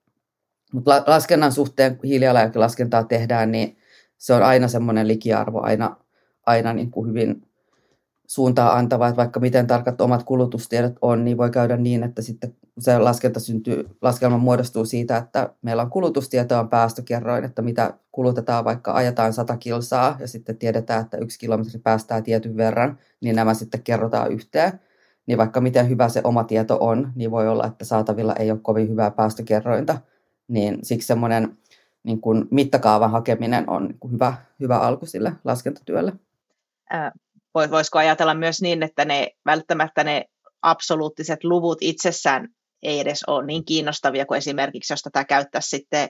Mutta 0.73 1.03
laskennan 1.07 1.51
suhteen, 1.51 1.99
hiilijalanjälkilaskentaa 2.03 3.03
tehdään, 3.03 3.51
niin 3.51 3.77
se 4.17 4.33
on 4.33 4.43
aina 4.43 4.67
semmoinen 4.67 5.07
likiarvo, 5.07 5.61
aina, 5.61 5.97
aina 6.45 6.73
niin 6.73 6.91
kuin 6.91 7.09
hyvin 7.09 7.41
suuntaa 8.27 8.77
antava, 8.77 9.07
että 9.07 9.17
vaikka 9.17 9.39
miten 9.39 9.67
tarkat 9.67 10.01
omat 10.01 10.23
kulutustiedot 10.23 10.93
on, 11.01 11.25
niin 11.25 11.37
voi 11.37 11.49
käydä 11.49 11.77
niin, 11.77 12.03
että 12.03 12.21
sitten 12.21 12.55
se 12.79 12.99
laskenta 12.99 13.39
syntyy, 13.39 13.89
laskelma 14.01 14.37
muodostuu 14.37 14.85
siitä, 14.85 15.17
että 15.17 15.49
meillä 15.61 15.81
on 15.81 15.89
kulutustietoa, 15.89 16.59
on 16.59 16.69
päästökerroin, 16.69 17.43
että 17.43 17.61
mitä 17.61 17.93
kulutetaan, 18.11 18.65
vaikka 18.65 18.93
ajetaan 18.93 19.33
100 19.33 19.57
kilsaa 19.57 20.17
ja 20.19 20.27
sitten 20.27 20.57
tiedetään, 20.57 21.01
että 21.01 21.17
yksi 21.17 21.39
kilometri 21.39 21.79
päästää 21.79 22.21
tietyn 22.21 22.57
verran, 22.57 22.99
niin 23.21 23.35
nämä 23.35 23.53
sitten 23.53 23.83
kerrotaan 23.83 24.31
yhteen. 24.31 24.79
Niin 25.27 25.37
vaikka 25.37 25.61
miten 25.61 25.89
hyvä 25.89 26.09
se 26.09 26.21
oma 26.23 26.43
tieto 26.43 26.77
on, 26.79 27.11
niin 27.15 27.31
voi 27.31 27.47
olla, 27.47 27.67
että 27.67 27.85
saatavilla 27.85 28.35
ei 28.35 28.51
ole 28.51 28.59
kovin 28.61 28.89
hyvää 28.89 29.11
päästökerrointa, 29.11 29.97
niin 30.47 30.79
siksi 30.83 31.07
semmoinen 31.07 31.57
niin 32.03 32.21
kuin 32.21 32.45
mittakaavan 32.51 33.11
hakeminen 33.11 33.69
on 33.69 33.85
niin 33.85 34.11
hyvä, 34.11 34.33
hyvä 34.59 34.79
alku 34.79 35.05
sille 35.05 35.33
laskentatyölle. 35.43 36.13
Voisiko 37.71 37.99
ajatella 37.99 38.33
myös 38.33 38.61
niin, 38.61 38.83
että 38.83 39.05
ne 39.05 39.31
välttämättä 39.45 40.03
ne 40.03 40.25
absoluuttiset 40.61 41.43
luvut 41.43 41.77
itsessään 41.81 42.47
ei 42.83 42.99
edes 42.99 43.23
ole 43.27 43.45
niin 43.45 43.65
kiinnostavia 43.65 44.25
kuin 44.25 44.37
esimerkiksi, 44.37 44.93
jos 44.93 45.01
tätä 45.01 45.25
käyttäisi 45.25 45.69
sitten 45.69 46.09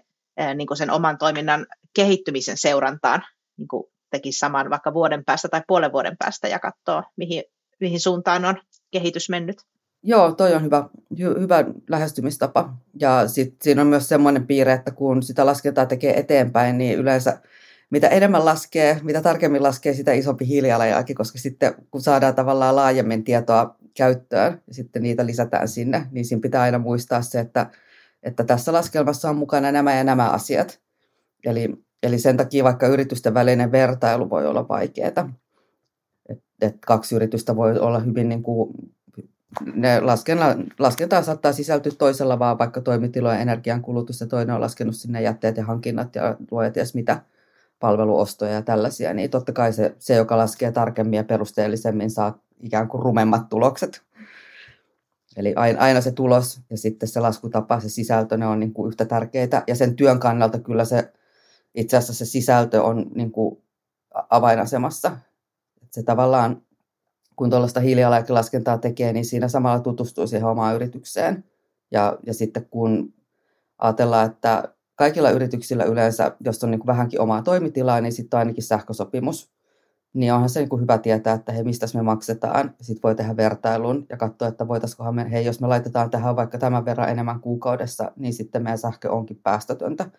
niin 0.56 0.67
kuin 0.67 0.78
sen 0.78 0.91
oman 0.91 1.17
toiminnan 1.17 1.65
kehittymisen 1.95 2.58
seurantaan, 2.58 3.23
niin 3.58 3.67
kuin 3.67 3.84
tekisi 4.12 4.39
saman 4.39 4.69
vaikka 4.69 4.93
vuoden 4.93 5.25
päästä 5.25 5.47
tai 5.47 5.62
puolen 5.67 5.91
vuoden 5.91 6.17
päästä 6.19 6.47
ja 6.47 6.60
katsoo, 6.60 7.04
mihin, 7.17 7.43
mihin 7.79 7.99
suuntaan 7.99 8.45
on 8.45 8.55
kehitys 8.91 9.29
mennyt. 9.29 9.57
Joo, 10.03 10.31
toi 10.31 10.53
on 10.53 10.63
hyvä, 10.63 10.89
hy, 11.19 11.39
hyvä 11.39 11.65
lähestymistapa. 11.89 12.73
Ja 12.99 13.27
sit 13.27 13.61
siinä 13.61 13.81
on 13.81 13.88
myös 13.88 14.09
semmoinen 14.09 14.47
piirre, 14.47 14.73
että 14.73 14.91
kun 14.91 15.23
sitä 15.23 15.45
laskentaa 15.45 15.85
tekee 15.85 16.19
eteenpäin, 16.19 16.77
niin 16.77 16.99
yleensä 16.99 17.39
mitä 17.89 18.07
enemmän 18.07 18.45
laskee, 18.45 18.99
mitä 19.03 19.21
tarkemmin 19.21 19.63
laskee, 19.63 19.93
sitä 19.93 20.13
isompi 20.13 20.47
hiilijalanjälki, 20.47 21.13
koska 21.13 21.38
sitten 21.38 21.75
kun 21.91 22.01
saadaan 22.01 22.35
tavallaan 22.35 22.75
laajemmin 22.75 23.23
tietoa 23.23 23.75
käyttöön 23.97 24.61
ja 24.67 24.73
sitten 24.73 25.03
niitä 25.03 25.25
lisätään 25.25 25.67
sinne, 25.67 26.07
niin 26.11 26.25
siinä 26.25 26.41
pitää 26.41 26.61
aina 26.61 26.79
muistaa 26.79 27.21
se, 27.21 27.39
että, 27.39 27.69
että 28.23 28.43
tässä 28.43 28.73
laskelmassa 28.73 29.29
on 29.29 29.35
mukana 29.35 29.71
nämä 29.71 29.95
ja 29.95 30.03
nämä 30.03 30.29
asiat. 30.29 30.79
Eli, 31.45 31.73
eli 32.03 32.19
sen 32.19 32.38
takia 32.38 32.63
vaikka 32.63 32.88
yritysten 32.88 33.33
välinen 33.33 33.71
vertailu 33.71 34.29
voi 34.29 34.47
olla 34.47 34.67
vaikeaa. 34.67 35.29
Et, 36.62 36.74
et 36.74 36.86
kaksi 36.86 37.15
yritystä 37.15 37.56
voi 37.56 37.80
olla 37.80 38.00
hyvin 38.00 38.30
niin 38.30 38.44
kuin, 38.44 38.74
ne 39.74 40.00
laskenta, 40.02 40.58
laskentaa 40.80 41.24
saattaa 41.24 41.54
sisältyä 41.54 41.91
toisella 41.98 42.39
vaan 42.39 42.60
vaikka 42.60 42.82
toimitilojen 42.82 43.41
energiankulutus 43.41 44.22
ja 44.22 44.28
toinen 44.28 44.56
on 44.56 44.62
laskenut 44.62 44.96
sinne 44.96 45.22
jätteet 45.22 45.58
ja 45.58 45.65
hankinnat 45.65 46.15
ja 46.15 46.38
luoja 46.52 46.72
ties 46.72 46.96
mitä– 46.96 47.22
palveluostoja 47.80 48.52
ja 48.52 48.62
tällaisia, 48.62 49.13
niin 49.13 49.30
totta 49.30 49.54
kai 49.54 49.74
se, 49.74 49.96
se, 50.00 50.15
joka 50.15 50.38
laskee 50.38 50.72
tarkemmin 50.72 51.18
ja 51.18 51.24
perusteellisemmin, 51.24 52.12
saa 52.12 52.39
ikään 52.60 52.88
kuin 52.88 53.04
rumemmat 53.04 53.50
tulokset. 53.50 54.02
Eli 55.38 55.54
aina 55.56 56.02
se 56.02 56.12
tulos 56.12 56.62
ja 56.70 56.78
sitten 56.78 57.10
se 57.10 57.20
laskutapa, 57.20 57.80
se 57.80 57.89
sisältö, 57.89 58.38
ne 58.38 58.48
on 58.48 58.60
niin 58.60 58.74
kuin 58.74 58.88
yhtä 58.88 59.06
tärkeitä. 59.06 59.63
Ja 59.68 59.76
sen 59.76 59.96
työn 59.96 60.20
kannalta 60.20 60.60
kyllä 60.60 60.86
se, 60.86 61.13
itse 61.76 61.98
asiassa 61.98 62.26
se 62.26 62.26
sisältö 62.26 62.84
on 62.84 63.06
niin 63.15 63.32
kuin 63.32 63.63
avainasemassa. 64.30 65.18
Se 65.95 66.03
tavallaan, 66.03 66.62
kun 67.36 67.49
tuollaista 67.49 67.79
hiilijalanjälkilaskentaa 67.79 68.77
tekee, 68.77 69.13
niin 69.13 69.25
siinä 69.25 69.47
samalla 69.47 69.79
tutustuu 69.79 70.27
siihen 70.27 70.47
omaan 70.47 70.75
yritykseen. 70.75 71.43
Ja, 71.91 72.17
ja 72.25 72.34
sitten 72.34 72.65
kun 72.69 73.13
ajatellaan, 73.77 74.25
että 74.25 74.73
kaikilla 74.95 75.29
yrityksillä 75.29 75.84
yleensä, 75.84 76.36
jos 76.45 76.63
on 76.63 76.71
niin 76.71 76.79
kuin 76.79 76.88
vähänkin 76.88 77.21
omaa 77.21 77.41
toimitilaa, 77.41 78.01
niin 78.01 78.13
sitten 78.13 78.38
on 78.38 78.39
ainakin 78.39 78.63
sähkösopimus. 78.63 79.51
Niin 80.13 80.34
onhan 80.34 80.49
se 80.49 80.60
niin 80.60 80.69
kuin 80.69 80.81
hyvä 80.81 80.97
tietää, 80.97 81.34
että 81.34 81.51
hei, 81.51 81.63
mistä 81.63 81.86
me 81.93 82.01
maksetaan. 82.01 82.75
Sitten 82.81 83.03
voi 83.03 83.15
tehdä 83.15 83.38
vertailun 83.38 84.05
ja 84.10 84.17
katsoa, 84.17 84.47
että 84.47 84.67
voitaisikohan 84.67 85.15
me, 85.15 85.31
hei, 85.31 85.45
jos 85.45 85.62
me 85.62 85.67
laitetaan 85.67 86.10
tähän 86.10 86.36
vaikka 86.36 86.58
tämän 86.58 86.86
verran 86.86 87.10
enemmän 87.10 87.39
kuukaudessa, 87.39 88.12
niin 88.15 88.34
sitten 88.34 88.63
meidän 88.63 88.77
sähkö 88.77 89.12
onkin 89.12 89.39
päästötöntä. 89.43 90.10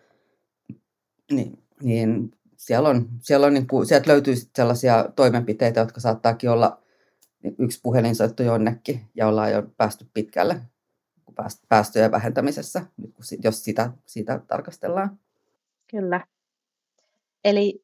Niin, 1.31 1.59
niin 1.83 2.31
siellä, 2.57 2.89
on, 2.89 3.07
siellä 3.19 3.47
on 3.47 3.53
niin 3.53 3.67
kuin, 3.67 3.85
sieltä 3.85 4.11
löytyy 4.11 4.35
sellaisia 4.55 5.05
toimenpiteitä, 5.15 5.79
jotka 5.79 5.99
saattaakin 5.99 6.49
olla 6.49 6.81
yksi 7.59 7.79
puhelinsoitto 7.83 8.43
jonnekin 8.43 9.01
ja 9.15 9.27
ollaan 9.27 9.51
jo 9.51 9.63
päästy 9.77 10.05
pitkälle 10.13 10.61
päästöjen 11.69 12.11
vähentämisessä, 12.11 12.85
jos 13.43 13.63
sitä, 13.63 13.91
sitä 14.05 14.39
tarkastellaan. 14.47 15.19
Kyllä. 15.91 16.25
Eli, 17.43 17.83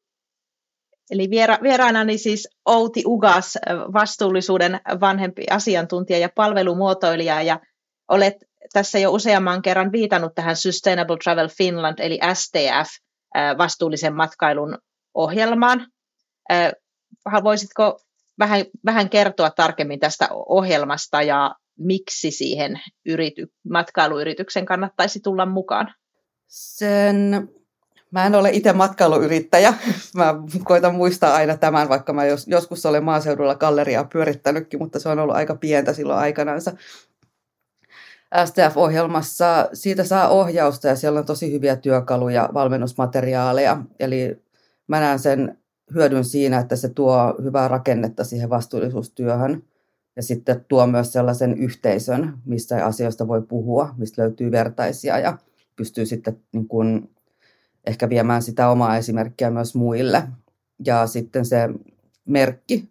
eli 1.10 1.30
viera, 1.30 1.58
vieraanani 1.62 2.18
siis 2.18 2.48
Outi 2.64 3.02
Ugas, 3.06 3.58
vastuullisuuden 3.92 4.80
vanhempi 5.00 5.44
asiantuntija 5.50 6.18
ja 6.18 6.28
palvelumuotoilija, 6.34 7.42
ja 7.42 7.60
olet 8.08 8.34
tässä 8.72 8.98
jo 8.98 9.12
useamman 9.12 9.62
kerran 9.62 9.92
viitannut 9.92 10.34
tähän 10.34 10.56
Sustainable 10.56 11.16
Travel 11.24 11.48
Finland, 11.48 11.98
eli 11.98 12.18
STF, 12.34 13.03
vastuullisen 13.58 14.14
matkailun 14.14 14.78
ohjelmaan. 15.14 15.86
Voisitko 17.44 18.00
vähän, 18.38 18.64
vähän 18.84 19.10
kertoa 19.10 19.50
tarkemmin 19.50 20.00
tästä 20.00 20.28
ohjelmasta 20.32 21.22
ja 21.22 21.54
miksi 21.78 22.30
siihen 22.30 22.80
yrity, 23.06 23.46
matkailuyrityksen 23.70 24.64
kannattaisi 24.64 25.20
tulla 25.20 25.46
mukaan? 25.46 25.94
Sen 26.46 27.48
Mä 28.14 28.26
en 28.26 28.34
ole 28.34 28.50
itse 28.50 28.72
matkailuyrittäjä. 28.72 29.74
Mä 30.16 30.34
koitan 30.64 30.94
muistaa 30.94 31.34
aina 31.34 31.56
tämän, 31.56 31.88
vaikka 31.88 32.12
mä 32.12 32.24
jos, 32.24 32.48
joskus 32.48 32.86
olen 32.86 33.04
maaseudulla 33.04 33.54
galleriaa 33.54 34.04
pyörittänytkin, 34.04 34.80
mutta 34.80 34.98
se 34.98 35.08
on 35.08 35.18
ollut 35.18 35.36
aika 35.36 35.54
pientä 35.54 35.92
silloin 35.92 36.18
aikanansa. 36.18 36.72
STF-ohjelmassa 38.44 39.68
siitä 39.72 40.04
saa 40.04 40.28
ohjausta 40.28 40.88
ja 40.88 40.96
siellä 40.96 41.20
on 41.20 41.26
tosi 41.26 41.52
hyviä 41.52 41.76
työkaluja, 41.76 42.48
valmennusmateriaaleja. 42.54 43.82
Eli 44.00 44.42
mä 44.88 45.00
näen 45.00 45.18
sen 45.18 45.58
hyödyn 45.94 46.24
siinä, 46.24 46.58
että 46.58 46.76
se 46.76 46.88
tuo 46.88 47.34
hyvää 47.42 47.68
rakennetta 47.68 48.24
siihen 48.24 48.50
vastuullisuustyöhön 48.50 49.62
ja 50.16 50.22
sitten 50.22 50.64
tuo 50.68 50.86
myös 50.86 51.12
sellaisen 51.12 51.58
yhteisön, 51.58 52.38
missä 52.44 52.86
asioista 52.86 53.28
voi 53.28 53.42
puhua, 53.42 53.94
mistä 53.96 54.22
löytyy 54.22 54.50
vertaisia 54.50 55.18
ja 55.18 55.38
pystyy 55.76 56.06
sitten 56.06 56.40
niin 56.52 56.68
kuin 56.68 57.10
ehkä 57.86 58.08
viemään 58.08 58.42
sitä 58.42 58.70
omaa 58.70 58.96
esimerkkiä 58.96 59.50
myös 59.50 59.74
muille. 59.74 60.22
Ja 60.86 61.06
sitten 61.06 61.44
se 61.44 61.68
merkki, 62.24 62.88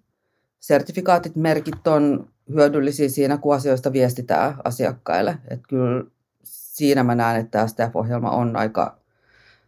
sertifikaatit, 0.59 1.35
merkit 1.35 1.87
on 1.87 2.32
hyödyllisiä 2.49 3.09
siinä, 3.09 3.37
kun 3.37 3.55
asioista 3.55 3.93
viestitään 3.93 4.55
asiakkaille. 4.63 5.37
Että 5.47 5.67
kyllä 5.69 6.03
siinä 6.43 7.03
mä 7.03 7.15
näen, 7.15 7.41
että 7.41 7.67
STF-ohjelma 7.67 8.31
on 8.31 8.55
aika 8.55 8.97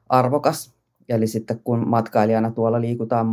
arvokas. 0.10 0.76
Eli 1.10 1.28
sitten 1.28 1.60
kun 1.60 1.88
matkailijana 1.88 2.52
tuolla 2.52 2.82
liikutaan 2.82 3.28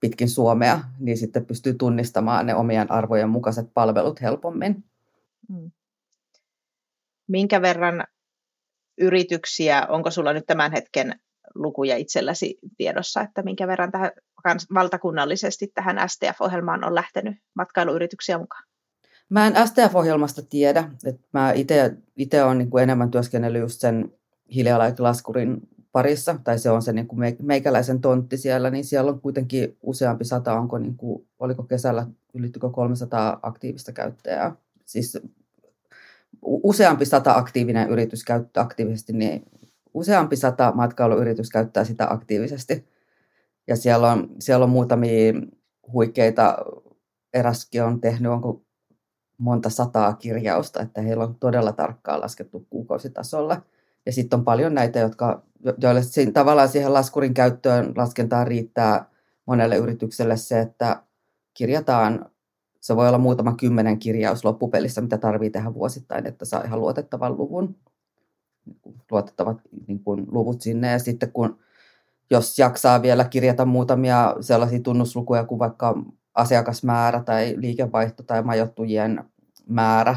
pitkin 0.00 0.28
Suomea, 0.28 0.80
niin 0.98 1.16
sitten 1.16 1.46
pystyy 1.46 1.74
tunnistamaan 1.74 2.46
ne 2.46 2.54
omien 2.54 2.90
arvojen 2.90 3.28
mukaiset 3.28 3.66
palvelut 3.74 4.20
helpommin. 4.20 4.84
Hmm. 5.48 5.70
Minkä 7.26 7.62
verran 7.62 8.04
yrityksiä, 8.98 9.86
onko 9.88 10.10
sulla 10.10 10.32
nyt 10.32 10.46
tämän 10.46 10.72
hetken 10.72 11.20
lukuja 11.54 11.96
itselläsi 11.96 12.58
tiedossa, 12.76 13.20
että 13.20 13.42
minkä 13.42 13.66
verran 13.66 13.92
tähän, 13.92 14.10
valtakunnallisesti 14.74 15.72
tähän 15.74 16.08
STF-ohjelmaan 16.08 16.84
on 16.84 16.94
lähtenyt 16.94 17.36
matkailuyrityksiä 17.54 18.38
mukaan? 18.38 18.64
Mä 19.28 19.46
en 19.46 19.54
STF-ohjelmasta 19.68 20.42
tiedä. 20.42 20.90
Että 21.04 21.22
mä 21.32 21.52
itse 22.16 22.44
olen 22.44 22.58
niin 22.58 22.78
enemmän 22.82 23.10
työskennellyt 23.10 23.60
just 23.60 23.80
sen 23.80 24.12
hiilijalanjälkilaskurin 24.54 25.68
parissa, 25.92 26.36
tai 26.44 26.58
se 26.58 26.70
on 26.70 26.82
se 26.82 26.92
niin 26.92 27.06
kuin 27.06 27.36
meikäläisen 27.42 28.00
tontti 28.00 28.36
siellä, 28.36 28.70
niin 28.70 28.84
siellä 28.84 29.10
on 29.10 29.20
kuitenkin 29.20 29.76
useampi 29.82 30.24
sata, 30.24 30.58
onko 30.58 30.78
niin 30.78 30.96
kuin, 30.96 31.26
oliko 31.38 31.62
kesällä 31.62 32.06
ylittykö 32.34 32.70
300 32.70 33.38
aktiivista 33.42 33.92
käyttäjää. 33.92 34.56
Siis 34.84 35.18
useampi 36.42 37.04
sata 37.04 37.34
aktiivinen 37.34 37.90
yritys 37.90 38.24
käyttää 38.24 38.62
aktiivisesti, 38.62 39.12
niin 39.12 39.42
useampi 39.94 40.36
sata 40.36 40.72
matkailuyritys 40.74 41.50
käyttää 41.50 41.84
sitä 41.84 42.06
aktiivisesti. 42.10 42.88
Ja 43.70 43.76
siellä 43.76 44.12
on, 44.12 44.28
siellä 44.38 44.64
on 44.64 44.70
muutamia 44.70 45.32
huikeita, 45.92 46.58
eräskin 47.34 47.82
on 47.82 48.00
tehnyt, 48.00 48.32
onko 48.32 48.62
monta 49.38 49.70
sataa 49.70 50.14
kirjausta, 50.14 50.82
että 50.82 51.02
heillä 51.02 51.24
on 51.24 51.34
todella 51.34 51.72
tarkkaan 51.72 52.20
laskettu 52.20 52.66
kuukausitasolla. 52.70 53.62
Ja 54.06 54.12
sitten 54.12 54.38
on 54.38 54.44
paljon 54.44 54.74
näitä, 54.74 54.98
jotka, 54.98 55.42
joille 55.82 56.02
siinä, 56.02 56.32
tavallaan 56.32 56.68
siihen 56.68 56.92
laskurin 56.92 57.34
käyttöön 57.34 57.92
laskentaan 57.96 58.46
riittää 58.46 59.10
monelle 59.46 59.76
yritykselle 59.76 60.36
se, 60.36 60.60
että 60.60 61.02
kirjataan 61.54 62.30
se 62.80 62.96
voi 62.96 63.08
olla 63.08 63.18
muutama 63.18 63.54
kymmenen 63.56 63.98
kirjaus 63.98 64.44
loppupelissä, 64.44 65.00
mitä 65.00 65.18
tarvii 65.18 65.50
tehdä 65.50 65.74
vuosittain, 65.74 66.26
että 66.26 66.44
saa 66.44 66.64
ihan 66.64 66.80
luotettavan 66.80 67.36
luvun, 67.36 67.76
luotettavat 69.10 69.60
niin 69.86 70.04
kuin, 70.04 70.26
luvut 70.30 70.60
sinne. 70.60 70.90
Ja 70.90 70.98
sitten 70.98 71.32
kun, 71.32 71.58
jos 72.30 72.58
jaksaa 72.58 73.02
vielä 73.02 73.24
kirjata 73.24 73.64
muutamia 73.64 74.36
sellaisia 74.40 74.80
tunnuslukuja 74.80 75.44
kuin 75.44 75.58
vaikka 75.58 76.02
asiakasmäärä 76.34 77.22
tai 77.22 77.54
liikevaihto 77.56 78.22
tai 78.22 78.42
majoittujien 78.42 79.24
määrä, 79.68 80.16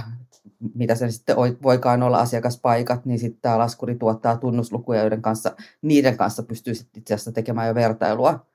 mitä 0.76 0.96
se 0.96 1.12
sitten 1.12 1.36
voikaan 1.64 2.04
olla 2.04 2.20
asiakaspaikat, 2.20 3.06
niin 3.06 3.20
sitten 3.20 3.42
tämä 3.42 3.58
laskuri 3.58 3.96
tuottaa 3.96 4.38
tunnuslukuja, 4.38 5.02
joiden 5.02 5.22
kanssa, 5.22 5.56
niiden 5.82 6.18
kanssa 6.18 6.44
pystyy 6.44 6.76
sitten 6.76 7.00
itse 7.00 7.14
asiassa 7.14 7.32
tekemään 7.32 7.68
jo 7.68 7.76
vertailua 7.76 8.46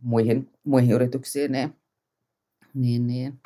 muihin, 0.00 0.50
muihin 0.64 0.90
yrityksiin. 0.90 1.52
Niin 1.52 1.74
niin, 2.74 3.06
niin. 3.06 3.40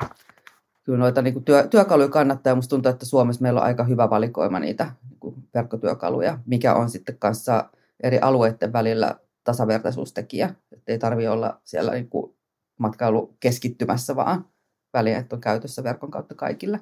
Kyllä 0.84 0.98
noita 0.98 1.22
niin 1.22 1.34
kuin 1.34 1.44
työ, 1.44 1.66
työkaluja 1.68 2.08
kannattaa 2.08 2.50
ja 2.50 2.54
musta 2.54 2.70
tuntuu, 2.70 2.90
että 2.90 3.06
Suomessa 3.06 3.42
meillä 3.42 3.60
on 3.60 3.66
aika 3.66 3.84
hyvä 3.84 4.10
valikoima 4.10 4.58
niitä 4.58 4.92
niin 5.08 5.20
kuin 5.20 5.34
verkkotyökaluja, 5.54 6.38
mikä 6.46 6.74
on 6.74 6.90
sitten 6.90 7.18
kanssa 7.18 7.70
eri 8.02 8.18
alueiden 8.18 8.72
välillä 8.72 9.16
tasavertaisuustekijä. 9.44 10.54
Että 10.72 10.92
ei 10.92 10.98
tarvitse 10.98 11.30
olla 11.30 11.60
siellä 11.64 11.92
niin 11.92 12.08
kuin 12.08 12.36
matkailu 12.78 13.36
keskittymässä, 13.40 14.16
vaan 14.16 14.48
väliä, 14.92 15.18
että 15.18 15.36
on 15.36 15.40
käytössä 15.40 15.84
verkon 15.84 16.10
kautta 16.10 16.34
kaikille. 16.34 16.80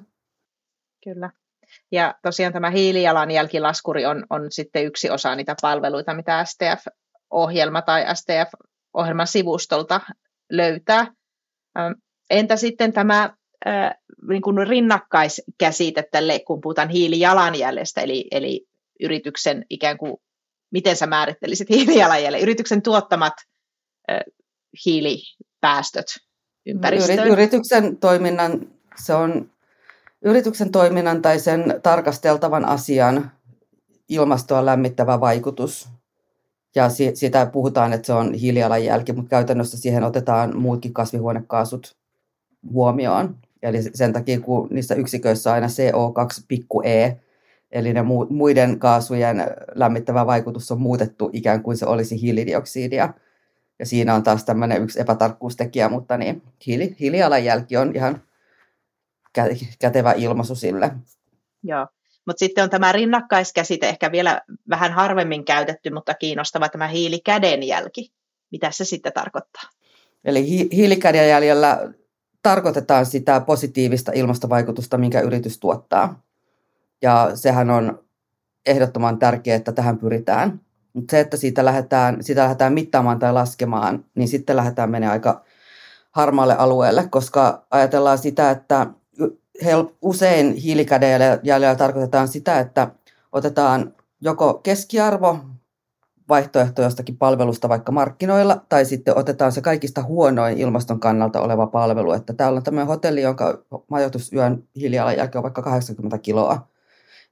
Kyllä. 1.03 1.29
Ja 1.91 2.15
tosiaan 2.21 2.53
tämä 2.53 2.69
hiilijalanjälkilaskuri 2.69 4.05
on, 4.05 4.25
on 4.29 4.51
sitten 4.51 4.85
yksi 4.85 5.09
osa 5.09 5.35
niitä 5.35 5.55
palveluita, 5.61 6.13
mitä 6.13 6.45
STF-ohjelma 6.45 7.81
tai 7.81 8.05
STF-ohjelman 8.15 9.27
sivustolta 9.27 10.01
löytää. 10.51 11.07
Entä 12.29 12.55
sitten 12.55 12.93
tämä 12.93 13.35
niin 14.27 14.41
kuin 14.41 14.67
rinnakkaiskäsite 14.67 16.03
tälle, 16.11 16.39
kun 16.39 16.61
puhutaan 16.61 16.89
hiilijalanjäljestä, 16.89 18.01
eli, 18.01 18.27
eli 18.31 18.65
yrityksen 18.99 19.65
ikään 19.69 19.97
kuin, 19.97 20.17
miten 20.71 20.95
sä 20.95 21.07
määrittelisit 21.07 21.69
hiilijalanjäljen, 21.69 22.41
yrityksen 22.41 22.81
tuottamat 22.81 23.33
äh, 24.11 24.19
hiilipäästöt 24.85 26.05
ympäristöön? 26.65 27.27
Yrityksen 27.27 27.97
toiminnan, 27.97 28.67
se 28.95 29.13
on 29.13 29.51
yrityksen 30.21 30.71
toiminnan 30.71 31.21
tai 31.21 31.39
sen 31.39 31.79
tarkasteltavan 31.83 32.65
asian 32.65 33.31
ilmastoa 34.09 34.65
lämmittävä 34.65 35.19
vaikutus. 35.19 35.89
Ja 36.75 36.89
si- 36.89 37.15
sitä 37.15 37.45
puhutaan, 37.45 37.93
että 37.93 38.05
se 38.05 38.13
on 38.13 38.33
hiilijalanjälki, 38.33 39.13
mutta 39.13 39.29
käytännössä 39.29 39.77
siihen 39.77 40.03
otetaan 40.03 40.57
muutkin 40.57 40.93
kasvihuonekaasut 40.93 41.95
huomioon. 42.71 43.37
Eli 43.61 43.77
sen 43.93 44.13
takia, 44.13 44.39
kun 44.39 44.67
niissä 44.71 44.95
yksiköissä 44.95 45.49
on 45.49 45.53
aina 45.53 45.67
CO2 45.67 46.43
pikku 46.47 46.81
e, 46.81 47.11
eli 47.71 47.93
ne 47.93 48.01
muiden 48.29 48.79
kaasujen 48.79 49.43
lämmittävä 49.75 50.25
vaikutus 50.25 50.71
on 50.71 50.81
muutettu 50.81 51.29
ikään 51.33 51.63
kuin 51.63 51.77
se 51.77 51.85
olisi 51.85 52.21
hiilidioksidia. 52.21 53.13
Ja 53.79 53.85
siinä 53.85 54.15
on 54.15 54.23
taas 54.23 54.43
tämmöinen 54.43 54.83
yksi 54.83 55.01
epätarkkuustekijä, 55.01 55.89
mutta 55.89 56.17
niin, 56.17 56.41
hiili, 56.67 56.95
hiilijalanjälki 56.99 57.77
on 57.77 57.95
ihan 57.95 58.21
kätevä 59.79 60.11
ilmaisu 60.11 60.55
sille. 60.55 60.91
Joo, 61.63 61.87
mutta 62.25 62.39
sitten 62.39 62.63
on 62.63 62.69
tämä 62.69 62.91
rinnakkaiskäsite 62.91 63.89
ehkä 63.89 64.11
vielä 64.11 64.41
vähän 64.69 64.91
harvemmin 64.91 65.45
käytetty, 65.45 65.89
mutta 65.93 66.13
kiinnostava 66.13 66.69
tämä 66.69 66.87
hiilikädenjälki. 66.87 68.11
Mitä 68.51 68.71
se 68.71 68.85
sitten 68.85 69.13
tarkoittaa? 69.13 69.63
Eli 70.25 70.47
hi- 70.49 70.69
hiilikädenjäljellä 70.71 71.93
tarkoitetaan 72.43 73.05
sitä 73.05 73.39
positiivista 73.39 74.11
ilmastovaikutusta, 74.15 74.97
minkä 74.97 75.21
yritys 75.21 75.59
tuottaa. 75.59 76.23
Ja 77.01 77.31
sehän 77.33 77.69
on 77.69 78.03
ehdottoman 78.65 79.19
tärkeää, 79.19 79.57
että 79.57 79.71
tähän 79.71 79.97
pyritään. 79.97 80.61
Mutta 80.93 81.11
se, 81.11 81.19
että 81.19 81.37
siitä 81.37 81.65
lähdetään, 81.65 82.23
sitä 82.23 82.41
lähdetään 82.41 82.73
mittaamaan 82.73 83.19
tai 83.19 83.33
laskemaan, 83.33 84.05
niin 84.15 84.27
sitten 84.27 84.55
lähdetään 84.55 84.89
menemään 84.89 85.13
aika 85.13 85.43
harmaalle 86.11 86.55
alueelle, 86.55 87.07
koska 87.09 87.65
ajatellaan 87.71 88.17
sitä, 88.17 88.51
että 88.51 88.87
usein 90.01 90.53
hiilikädenjäljellä 90.53 91.75
tarkoitetaan 91.75 92.27
sitä, 92.27 92.59
että 92.59 92.87
otetaan 93.31 93.93
joko 94.21 94.53
keskiarvo 94.53 95.39
vaihtoehto 96.29 96.81
jostakin 96.81 97.17
palvelusta 97.17 97.69
vaikka 97.69 97.91
markkinoilla, 97.91 98.61
tai 98.69 98.85
sitten 98.85 99.17
otetaan 99.17 99.51
se 99.51 99.61
kaikista 99.61 100.03
huonoin 100.03 100.57
ilmaston 100.57 100.99
kannalta 100.99 101.41
oleva 101.41 101.67
palvelu. 101.67 102.11
Että 102.11 102.33
täällä 102.33 102.57
on 102.57 102.63
tämmöinen 102.63 102.87
hotelli, 102.87 103.21
jonka 103.21 103.63
majoitusyön 103.89 104.63
hiilijalanjälki 104.75 105.37
on 105.37 105.43
vaikka 105.43 105.61
80 105.61 106.17
kiloa 106.17 106.67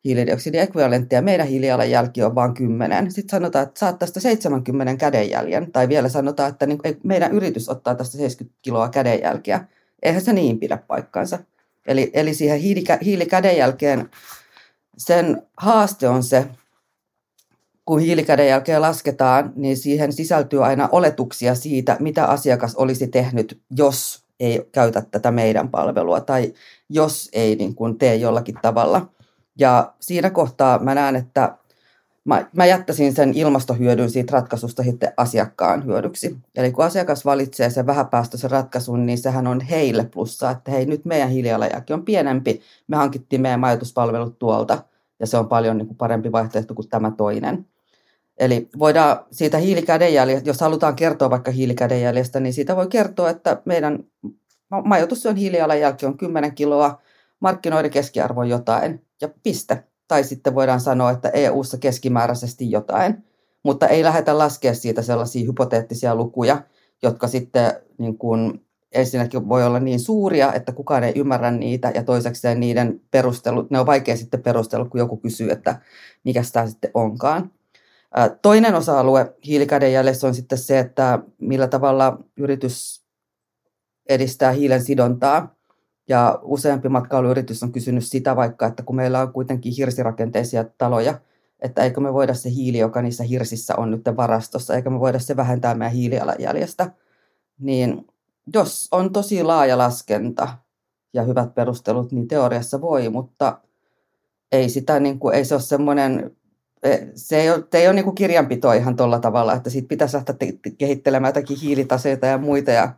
hiilidioksidiekvivalenttia. 0.05 1.21
Meidän 1.21 1.47
hiilijalanjälki 1.47 2.23
on 2.23 2.35
vain 2.35 2.53
10. 2.53 3.11
Sitten 3.11 3.37
sanotaan, 3.37 3.67
että 3.67 3.79
saat 3.79 3.99
tästä 3.99 4.19
70 4.19 4.95
kädenjäljen. 4.95 5.71
Tai 5.71 5.89
vielä 5.89 6.09
sanotaan, 6.09 6.49
että 6.49 6.65
niin, 6.65 6.79
meidän 7.03 7.31
yritys 7.31 7.69
ottaa 7.69 7.95
tästä 7.95 8.17
70 8.17 8.59
kiloa 8.61 8.89
kädenjälkeä. 8.89 9.65
Eihän 10.03 10.21
se 10.21 10.33
niin 10.33 10.59
pidä 10.59 10.77
paikkansa. 10.77 11.39
Eli, 11.87 12.11
eli 12.13 12.33
siihen 12.33 12.59
hiilikädenjälkeen 13.01 14.09
sen 14.97 15.41
haaste 15.57 16.09
on 16.09 16.23
se, 16.23 16.45
kun 17.85 17.99
hiilikädenjälkeä 17.99 18.81
lasketaan, 18.81 19.53
niin 19.55 19.77
siihen 19.77 20.13
sisältyy 20.13 20.65
aina 20.65 20.89
oletuksia 20.91 21.55
siitä, 21.55 21.97
mitä 21.99 22.25
asiakas 22.25 22.75
olisi 22.75 23.07
tehnyt, 23.07 23.61
jos 23.77 24.23
ei 24.39 24.69
käytä 24.71 25.03
tätä 25.11 25.31
meidän 25.31 25.69
palvelua 25.69 26.21
tai 26.21 26.53
jos 26.89 27.29
ei 27.33 27.55
niin 27.55 27.75
kuin 27.75 27.97
tee 27.97 28.15
jollakin 28.15 28.55
tavalla. 28.61 29.09
Ja 29.59 29.93
siinä 29.99 30.29
kohtaa 30.29 30.79
mä 30.79 30.95
näen, 30.95 31.15
että 31.15 31.57
mä, 32.25 32.45
mä 32.55 32.65
jättäisin 32.65 33.13
sen 33.15 33.33
ilmastohyödyn 33.33 34.09
siitä 34.09 34.33
ratkaisusta 34.33 34.83
sitten 34.83 35.13
asiakkaan 35.17 35.85
hyödyksi. 35.85 36.37
Eli 36.55 36.71
kun 36.71 36.85
asiakas 36.85 37.25
valitsee 37.25 37.69
sen 37.69 37.85
vähäpäästöisen 37.87 38.51
ratkaisun, 38.51 39.05
niin 39.05 39.17
sehän 39.17 39.47
on 39.47 39.61
heille 39.61 40.05
plussa, 40.13 40.51
että 40.51 40.71
hei 40.71 40.85
nyt 40.85 41.05
meidän 41.05 41.29
hiilijalanjälki 41.29 41.93
on 41.93 42.05
pienempi, 42.05 42.61
me 42.87 42.97
hankittiin 42.97 43.41
meidän 43.41 43.59
majoituspalvelut 43.59 44.39
tuolta 44.39 44.83
ja 45.19 45.27
se 45.27 45.37
on 45.37 45.47
paljon 45.47 45.77
niin 45.77 45.87
kuin 45.87 45.97
parempi 45.97 46.31
vaihtoehto 46.31 46.73
kuin 46.73 46.89
tämä 46.89 47.11
toinen. 47.11 47.65
Eli 48.37 48.69
voidaan 48.79 49.25
siitä 49.31 49.57
hiilikädenjäljestä, 49.57 50.49
jos 50.49 50.61
halutaan 50.61 50.95
kertoa 50.95 51.29
vaikka 51.29 51.51
hiilikädenjäljestä, 51.51 52.39
niin 52.39 52.53
siitä 52.53 52.75
voi 52.75 52.87
kertoa, 52.87 53.29
että 53.29 53.61
meidän 53.65 53.99
majoitus 54.85 55.25
on 55.25 55.35
hiilijalanjälki 55.35 56.05
on 56.05 56.17
10 56.17 56.55
kiloa, 56.55 57.01
markkinoiden 57.39 57.91
keskiarvo 57.91 58.43
jotain 58.43 59.05
ja 59.21 59.29
piste. 59.43 59.83
Tai 60.07 60.23
sitten 60.23 60.55
voidaan 60.55 60.79
sanoa, 60.79 61.11
että 61.11 61.29
EU-ssa 61.29 61.77
keskimääräisesti 61.77 62.71
jotain, 62.71 63.23
mutta 63.63 63.87
ei 63.87 64.03
lähdetä 64.03 64.37
laskea 64.37 64.73
siitä 64.73 65.01
sellaisia 65.01 65.45
hypoteettisia 65.45 66.15
lukuja, 66.15 66.61
jotka 67.03 67.27
sitten 67.27 67.73
niin 67.97 68.17
kuin 68.17 68.65
ensinnäkin 68.91 69.49
voi 69.49 69.65
olla 69.65 69.79
niin 69.79 69.99
suuria, 69.99 70.53
että 70.53 70.71
kukaan 70.71 71.03
ei 71.03 71.13
ymmärrä 71.15 71.51
niitä, 71.51 71.91
ja 71.95 72.03
toiseksi 72.03 72.55
niiden 72.55 73.01
perustelut, 73.11 73.69
ne 73.69 73.79
on 73.79 73.85
vaikea 73.85 74.17
sitten 74.17 74.43
perustella, 74.43 74.85
kun 74.85 74.99
joku 74.99 75.17
kysyy, 75.17 75.51
että 75.51 75.81
mikä 76.23 76.41
tämä 76.53 76.67
sitten 76.67 76.91
onkaan. 76.93 77.51
Toinen 78.41 78.75
osa-alue 78.75 79.33
hiilikädenjäljessä 79.45 80.27
on 80.27 80.35
sitten 80.35 80.57
se, 80.57 80.79
että 80.79 81.19
millä 81.37 81.67
tavalla 81.67 82.19
yritys 82.37 83.03
edistää 84.09 84.51
hiilen 84.51 84.83
sidontaa. 84.83 85.55
Ja 86.09 86.39
useampi 86.41 86.89
matkailuyritys 86.89 87.63
on 87.63 87.71
kysynyt 87.71 88.05
sitä 88.05 88.35
vaikka, 88.35 88.67
että 88.67 88.83
kun 88.83 88.95
meillä 88.95 89.21
on 89.21 89.33
kuitenkin 89.33 89.73
hirsirakenteisia 89.77 90.65
taloja, 90.77 91.19
että 91.59 91.83
eikö 91.83 92.01
me 92.01 92.13
voida 92.13 92.33
se 92.33 92.49
hiili, 92.49 92.77
joka 92.77 93.01
niissä 93.01 93.23
hirsissä 93.23 93.75
on 93.75 93.91
nyt 93.91 94.01
varastossa, 94.17 94.75
eikö 94.75 94.89
me 94.89 94.99
voida 94.99 95.19
se 95.19 95.35
vähentää 95.35 95.75
meidän 95.75 95.93
hiilijalanjäljestä. 95.93 96.91
Niin 97.59 98.07
jos 98.53 98.87
on 98.91 99.13
tosi 99.13 99.43
laaja 99.43 99.77
laskenta 99.77 100.47
ja 101.13 101.23
hyvät 101.23 101.55
perustelut, 101.55 102.11
niin 102.11 102.27
teoriassa 102.27 102.81
voi, 102.81 103.09
mutta 103.09 103.59
ei, 104.51 104.69
sitä, 104.69 104.99
niin 104.99 105.19
kuin, 105.19 105.35
ei 105.35 105.45
se 105.45 105.55
ole 105.55 105.61
semmoinen, 105.61 106.31
e, 106.83 106.97
se 107.15 107.41
ei 107.41 107.51
ole, 107.51 107.63
se 107.71 107.77
ei 107.77 107.87
ole 107.87 107.95
niin 107.95 108.05
kuin 108.05 108.15
kirjanpito 108.15 108.73
ihan 108.73 108.95
tuolla 108.95 109.19
tavalla, 109.19 109.53
että 109.53 109.69
siitä 109.69 109.87
pitäisi 109.87 110.15
lähteä 110.15 110.35
kehittelemään 110.77 111.29
jotakin 111.29 111.57
hiilitaseita 111.57 112.25
ja 112.25 112.37
muita 112.37 112.71
ja 112.71 112.93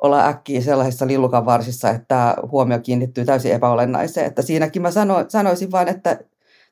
olla 0.00 0.26
äkkiä 0.26 0.60
sellaisissa 0.60 1.06
lillukan 1.06 1.46
varsissa, 1.46 1.90
että 1.90 2.36
huomio 2.50 2.78
kiinnittyy 2.78 3.24
täysin 3.24 3.52
epäolennaiseen. 3.52 4.26
Että 4.26 4.42
siinäkin 4.42 4.82
mä 4.82 4.90
sano, 4.90 5.24
sanoisin 5.28 5.70
vain, 5.70 5.88
että, 5.88 6.18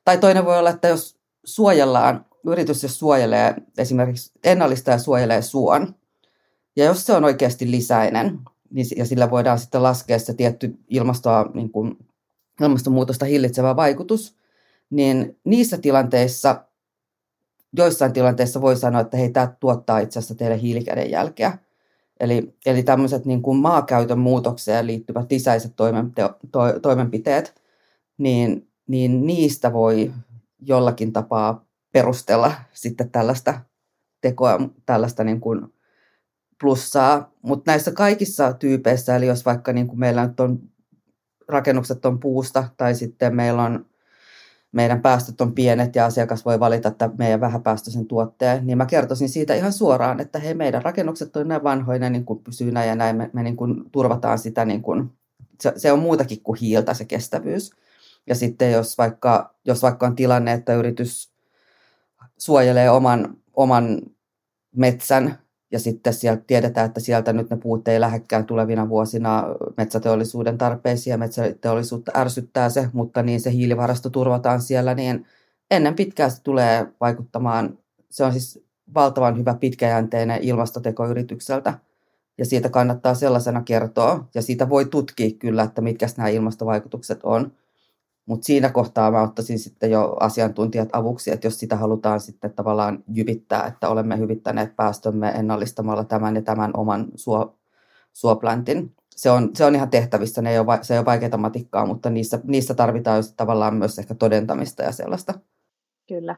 tai 0.05 0.17
toinen 0.17 0.45
voi 0.45 0.59
olla, 0.59 0.69
että 0.69 0.87
jos 0.87 1.17
suojellaan, 1.43 2.25
yritys 2.47 2.83
jos 2.83 2.99
suojelee 2.99 3.55
esimerkiksi 3.77 4.31
ennallistaa 4.43 4.93
ja 4.93 4.99
suojelee 4.99 5.41
suon, 5.41 5.95
ja 6.75 6.85
jos 6.85 7.05
se 7.05 7.13
on 7.13 7.23
oikeasti 7.23 7.71
lisäinen, 7.71 8.39
niin, 8.71 8.87
ja 8.95 9.05
sillä 9.05 9.29
voidaan 9.29 9.59
sitten 9.59 9.83
laskea 9.83 10.19
se 10.19 10.33
tietty 10.33 10.77
ilmastoa, 10.87 11.45
niin 11.53 11.71
kuin, 11.71 11.97
ilmastonmuutosta 12.61 13.25
hillitsevä 13.25 13.75
vaikutus, 13.75 14.35
niin 14.89 15.39
niissä 15.43 15.77
tilanteissa, 15.77 16.65
joissain 17.77 18.13
tilanteissa 18.13 18.61
voi 18.61 18.75
sanoa, 18.75 19.01
että 19.01 19.17
hei, 19.17 19.29
tämä 19.29 19.55
tuottaa 19.59 19.99
itse 19.99 20.19
asiassa 20.19 20.35
teille 20.35 20.61
hiilikädenjälkeä. 20.61 21.57
Eli, 22.19 22.55
eli 22.65 22.83
tämmöiset 22.83 23.25
niin 23.25 23.41
kuin 23.41 23.57
maakäytön 23.57 24.19
muutokseen 24.19 24.87
liittyvät 24.87 25.31
lisäiset 25.31 25.75
to, 26.51 26.79
toimenpiteet, 26.81 27.61
niin, 28.17 28.67
niin 28.87 29.25
niistä 29.25 29.73
voi 29.73 30.11
jollakin 30.59 31.13
tapaa 31.13 31.65
perustella 31.91 32.53
sitten 32.73 33.11
tällaista 33.11 33.61
tekoa, 34.21 34.59
tällaista 34.85 35.23
niin 35.23 35.39
kuin 35.39 35.73
plussaa, 36.61 37.31
mutta 37.41 37.71
näissä 37.71 37.91
kaikissa 37.91 38.53
tyypeissä, 38.53 39.15
eli 39.15 39.27
jos 39.27 39.45
vaikka 39.45 39.73
niin 39.73 39.87
kuin 39.87 39.99
meillä 39.99 40.27
nyt 40.27 40.39
on 40.39 40.59
rakennukset 41.47 42.05
on 42.05 42.19
puusta 42.19 42.69
tai 42.77 42.95
sitten 42.95 43.35
meillä 43.35 43.63
on 43.63 43.85
meidän 44.71 45.01
päästöt 45.01 45.41
on 45.41 45.53
pienet 45.53 45.95
ja 45.95 46.05
asiakas 46.05 46.45
voi 46.45 46.59
valita 46.59 46.87
että 46.87 47.09
meidän 47.17 47.41
vähäpäästöisen 47.41 48.05
tuotteen, 48.05 48.67
niin 48.67 48.77
mä 48.77 48.85
kertoisin 48.85 49.29
siitä 49.29 49.55
ihan 49.55 49.73
suoraan, 49.73 50.19
että 50.19 50.39
hei, 50.39 50.53
meidän 50.53 50.83
rakennukset 50.83 51.35
on 51.35 51.47
näin 51.47 51.63
vanhoja, 51.63 52.09
niin 52.09 52.25
kuin 52.25 52.39
pysyy 52.39 52.71
näin 52.71 52.89
ja 52.89 52.95
näin, 52.95 53.15
me, 53.15 53.29
me 53.33 53.43
niin 53.43 53.57
kuin 53.57 53.91
turvataan 53.91 54.39
sitä, 54.39 54.65
niin 54.65 54.81
kuin, 54.81 55.11
se, 55.61 55.73
se 55.77 55.91
on 55.91 55.99
muutakin 55.99 56.41
kuin 56.43 56.59
hiiltä 56.59 56.93
se 56.93 57.05
kestävyys. 57.05 57.71
Ja 58.27 58.35
sitten 58.35 58.71
jos 58.71 58.97
vaikka, 58.97 59.55
jos 59.65 59.81
vaikka 59.81 60.05
on 60.05 60.15
tilanne, 60.15 60.53
että 60.53 60.73
yritys 60.73 61.31
suojelee 62.37 62.89
oman, 62.89 63.37
oman 63.53 64.01
metsän 64.75 65.37
ja 65.71 65.79
sitten 65.79 66.13
sieltä 66.13 66.43
tiedetään, 66.47 66.85
että 66.85 66.99
sieltä 66.99 67.33
nyt 67.33 67.49
ne 67.49 67.57
puut 67.57 67.87
ei 67.87 67.99
lähdekään 67.99 68.45
tulevina 68.45 68.89
vuosina 68.89 69.43
metsäteollisuuden 69.77 70.57
tarpeisiin 70.57 71.11
ja 71.11 71.17
metsäteollisuutta 71.17 72.11
ärsyttää 72.15 72.69
se, 72.69 72.89
mutta 72.93 73.23
niin 73.23 73.41
se 73.41 73.51
hiilivarasto 73.51 74.09
turvataan 74.09 74.61
siellä, 74.61 74.95
niin 74.95 75.25
ennen 75.71 75.95
pitkään 75.95 76.31
se 76.31 76.43
tulee 76.43 76.87
vaikuttamaan, 77.01 77.77
se 78.09 78.23
on 78.23 78.31
siis 78.31 78.63
valtavan 78.93 79.37
hyvä 79.37 79.53
pitkäjänteinen 79.53 80.43
ilmastoteko 80.43 81.07
yritykseltä 81.07 81.73
ja 82.37 82.45
siitä 82.45 82.69
kannattaa 82.69 83.15
sellaisena 83.15 83.61
kertoa 83.61 84.27
ja 84.35 84.41
siitä 84.41 84.69
voi 84.69 84.85
tutkia 84.85 85.31
kyllä, 85.39 85.63
että 85.63 85.81
mitkä 85.81 86.07
nämä 86.17 86.29
ilmastovaikutukset 86.29 87.19
on. 87.23 87.51
Mutta 88.29 88.45
siinä 88.45 88.69
kohtaa 88.69 89.11
mä 89.11 89.21
ottaisin 89.21 89.59
sitten 89.59 89.91
jo 89.91 90.17
asiantuntijat 90.19 90.89
avuksi, 90.93 91.31
että 91.31 91.47
jos 91.47 91.59
sitä 91.59 91.75
halutaan 91.75 92.19
sitten 92.19 92.53
tavallaan 92.53 93.03
jyvittää, 93.13 93.67
että 93.67 93.89
olemme 93.89 94.17
hyvittäneet 94.17 94.75
päästömme 94.75 95.29
ennallistamalla 95.29 96.03
tämän 96.03 96.35
ja 96.35 96.41
tämän 96.41 96.71
oman 96.73 97.07
suo, 97.15 97.59
suopläntin. 98.13 98.95
Se 99.15 99.31
on, 99.31 99.49
se 99.55 99.65
on 99.65 99.75
ihan 99.75 99.89
tehtävissä, 99.89 100.41
ne 100.41 100.51
ei 100.51 100.59
ole, 100.59 100.79
se 100.81 100.93
ei 100.93 100.97
ole 100.97 101.05
vaikeaa 101.05 101.37
matikkaa, 101.37 101.85
mutta 101.85 102.09
niissä, 102.09 102.39
niissä 102.43 102.73
tarvitaan 102.73 103.23
tavallaan 103.37 103.75
myös 103.75 103.99
ehkä 103.99 104.15
todentamista 104.15 104.83
ja 104.83 104.91
sellaista. 104.91 105.33
Kyllä. 106.07 106.35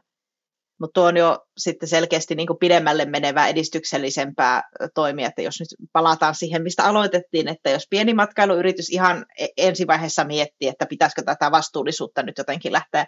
Mutta 0.82 1.00
tuo 1.00 1.08
on 1.08 1.16
jo 1.16 1.38
sitten 1.58 1.88
selkeästi 1.88 2.34
niin 2.34 2.46
kuin 2.46 2.58
pidemmälle 2.58 3.04
menevää 3.04 3.48
edistyksellisempää 3.48 4.62
toimia, 4.94 5.28
että 5.28 5.42
jos 5.42 5.60
nyt 5.60 5.68
palataan 5.92 6.34
siihen, 6.34 6.62
mistä 6.62 6.84
aloitettiin, 6.84 7.48
että 7.48 7.70
jos 7.70 7.86
pieni 7.90 8.14
matkailuyritys 8.14 8.90
ihan 8.90 9.26
e-, 9.38 9.46
ensivaiheessa 9.56 10.24
miettii, 10.24 10.68
että 10.68 10.86
pitäisikö 10.86 11.22
tätä 11.22 11.50
vastuullisuutta 11.50 12.22
nyt 12.22 12.38
jotenkin 12.38 12.72
lähteä 12.72 13.06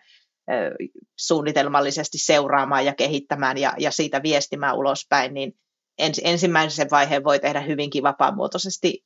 suunnitelmallisesti 1.18 2.18
seuraamaan 2.18 2.84
ja 2.84 2.94
kehittämään 2.94 3.58
ja, 3.58 3.74
ja 3.78 3.90
siitä 3.90 4.22
viestimään 4.22 4.76
ulospäin, 4.76 5.34
niin 5.34 5.52
ens, 5.98 6.20
ensimmäisen 6.24 6.90
vaiheen 6.90 7.24
voi 7.24 7.38
tehdä 7.38 7.60
hyvinkin 7.60 8.02
vapaamuotoisesti 8.02 9.04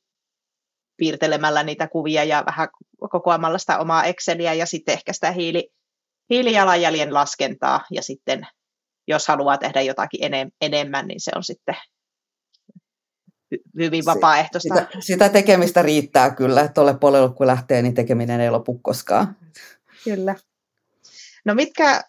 piirtelemällä 0.97 1.63
niitä 1.63 1.87
kuvia 1.87 2.23
ja 2.23 2.43
vähän 2.45 2.67
kokoamalla 3.09 3.57
sitä 3.57 3.79
omaa 3.79 4.03
Exceliä 4.03 4.53
ja 4.53 4.65
sitten 4.65 4.93
ehkä 4.93 5.13
sitä 5.13 5.31
hiili, 5.31 5.69
hiilijalanjäljen 6.29 7.13
laskentaa 7.13 7.81
ja 7.91 8.01
sitten 8.01 8.47
jos 9.09 9.27
haluaa 9.27 9.57
tehdä 9.57 9.81
jotakin 9.81 10.23
enem, 10.23 10.51
enemmän, 10.61 11.07
niin 11.07 11.21
se 11.21 11.31
on 11.35 11.43
sitten 11.43 11.75
hyvin 13.77 14.05
vapaaehtoista. 14.05 14.75
Sitä, 14.75 14.87
sitä 14.99 15.29
tekemistä 15.29 15.81
riittää 15.81 16.35
kyllä. 16.35 16.67
Tuolle 16.67 16.97
puolelle 16.97 17.33
kun 17.33 17.47
lähtee, 17.47 17.81
niin 17.81 17.93
tekeminen 17.93 18.41
ei 18.41 18.49
lopu 18.49 18.79
koskaan. 18.81 19.35
Kyllä. 20.03 20.35
No 21.45 21.55
mitkä, 21.55 22.03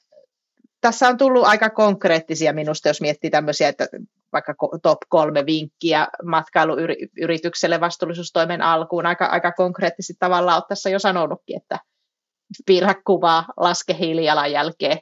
tässä 0.81 1.09
on 1.09 1.17
tullut 1.17 1.47
aika 1.47 1.71
konkreettisia 1.71 2.53
minusta, 2.53 2.89
jos 2.89 3.01
miettii 3.01 3.31
tämmöisiä, 3.31 3.69
että 3.69 3.89
vaikka 4.33 4.55
top 4.83 4.99
kolme 5.09 5.47
vinkkiä 5.47 6.09
matkailuyritykselle 6.25 7.81
vastuullisuustoimen 7.81 8.63
alkuun, 8.63 9.07
aika, 9.07 9.27
aika 9.27 9.53
konkreettisesti 9.53 10.15
tavallaan 10.19 10.57
olet 10.57 10.69
tässä 10.69 10.91
jo 10.91 10.99
sanonutkin, 10.99 11.57
että 11.57 11.79
piirrä 12.67 12.95
kuvaa, 13.07 13.45
laske 13.57 13.97
hiilijalanjälkeen, 13.99 14.99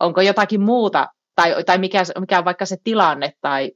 onko 0.00 0.20
jotakin 0.20 0.60
muuta, 0.60 1.08
tai, 1.36 1.64
tai 1.64 1.78
mikä, 1.78 2.02
mikä 2.20 2.38
on 2.38 2.44
vaikka 2.44 2.66
se 2.66 2.76
tilanne, 2.84 3.32
tai 3.40 3.72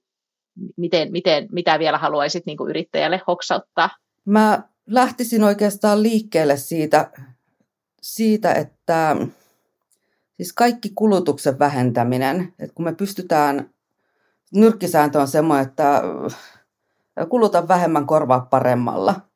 miten, 0.76 1.12
miten, 1.12 1.48
mitä 1.52 1.78
vielä 1.78 1.98
haluaisit 1.98 2.46
niin 2.46 2.56
kuin 2.56 2.70
yrittäjälle 2.70 3.20
hoksauttaa? 3.26 3.90
Mä 4.24 4.62
lähtisin 4.86 5.44
oikeastaan 5.44 6.02
liikkeelle 6.02 6.56
siitä, 6.56 7.10
siitä, 8.02 8.52
että 8.52 9.16
siis 10.36 10.52
kaikki 10.52 10.92
kulutuksen 10.94 11.58
vähentäminen, 11.58 12.54
että 12.58 12.74
kun 12.74 12.84
me 12.84 12.94
pystytään, 12.94 13.70
nyrkkisääntö 14.54 15.20
on 15.20 15.28
semmoinen, 15.28 15.66
että 15.66 16.02
kuluta 17.28 17.68
vähemmän, 17.68 18.06
korvaa 18.06 18.40
paremmalla– 18.40 19.20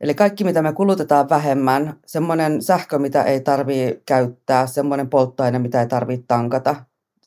Eli 0.00 0.14
kaikki, 0.14 0.44
mitä 0.44 0.62
me 0.62 0.72
kulutetaan 0.72 1.28
vähemmän, 1.28 2.00
semmoinen 2.06 2.62
sähkö, 2.62 2.98
mitä 2.98 3.22
ei 3.22 3.40
tarvitse 3.40 4.02
käyttää, 4.06 4.66
semmoinen 4.66 5.10
polttoaine, 5.10 5.58
mitä 5.58 5.80
ei 5.80 5.86
tarvitse 5.86 6.24
tankata, 6.28 6.76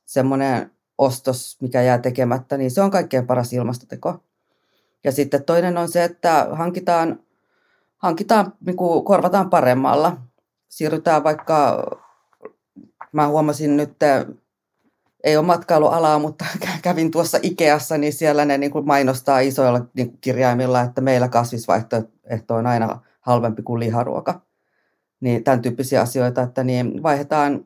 semmoinen 0.05 0.72
ostos, 0.97 1.57
mikä 1.61 1.82
jää 1.82 1.97
tekemättä, 1.97 2.57
niin 2.57 2.72
se 2.72 2.82
on 2.82 2.91
kaikkein 2.91 3.28
paras 3.28 3.53
ilmastoteko. 3.53 4.24
Ja 5.03 5.11
sitten 5.11 5.43
toinen 5.43 5.78
on 5.78 5.89
se, 5.89 6.03
että 6.03 6.47
hankitaan, 6.51 7.19
hankitaan 7.97 8.53
niin 8.65 8.78
kuin 8.78 9.05
korvataan 9.05 9.49
paremmalla. 9.49 10.17
Siirrytään 10.69 11.24
vaikka 11.24 11.88
mä 13.11 13.28
huomasin 13.28 13.78
nyt, 13.78 13.93
ei 15.24 15.38
ole 15.38 15.45
matkailualaa, 15.45 16.19
mutta 16.19 16.45
kävin 16.82 17.11
tuossa 17.11 17.39
Ikeassa, 17.41 17.97
niin 17.97 18.13
siellä 18.13 18.45
ne 18.45 18.57
niin 18.57 18.72
kuin 18.72 18.88
mainostaa 18.88 19.39
isoilla 19.39 19.86
niin 19.93 20.09
kuin 20.09 20.17
kirjaimilla, 20.22 20.82
että 20.82 21.01
meillä 21.01 21.28
kasvisvaihtoehto 21.28 22.55
on 22.55 22.67
aina 22.67 22.99
halvempi 23.22 23.61
kuin 23.61 23.80
liharuoka. 23.80 24.41
Niin 25.19 25.43
tämän 25.43 25.61
tyyppisiä 25.61 26.01
asioita, 26.01 26.41
että 26.41 26.63
niin 26.63 27.03
vaihdetaan 27.03 27.65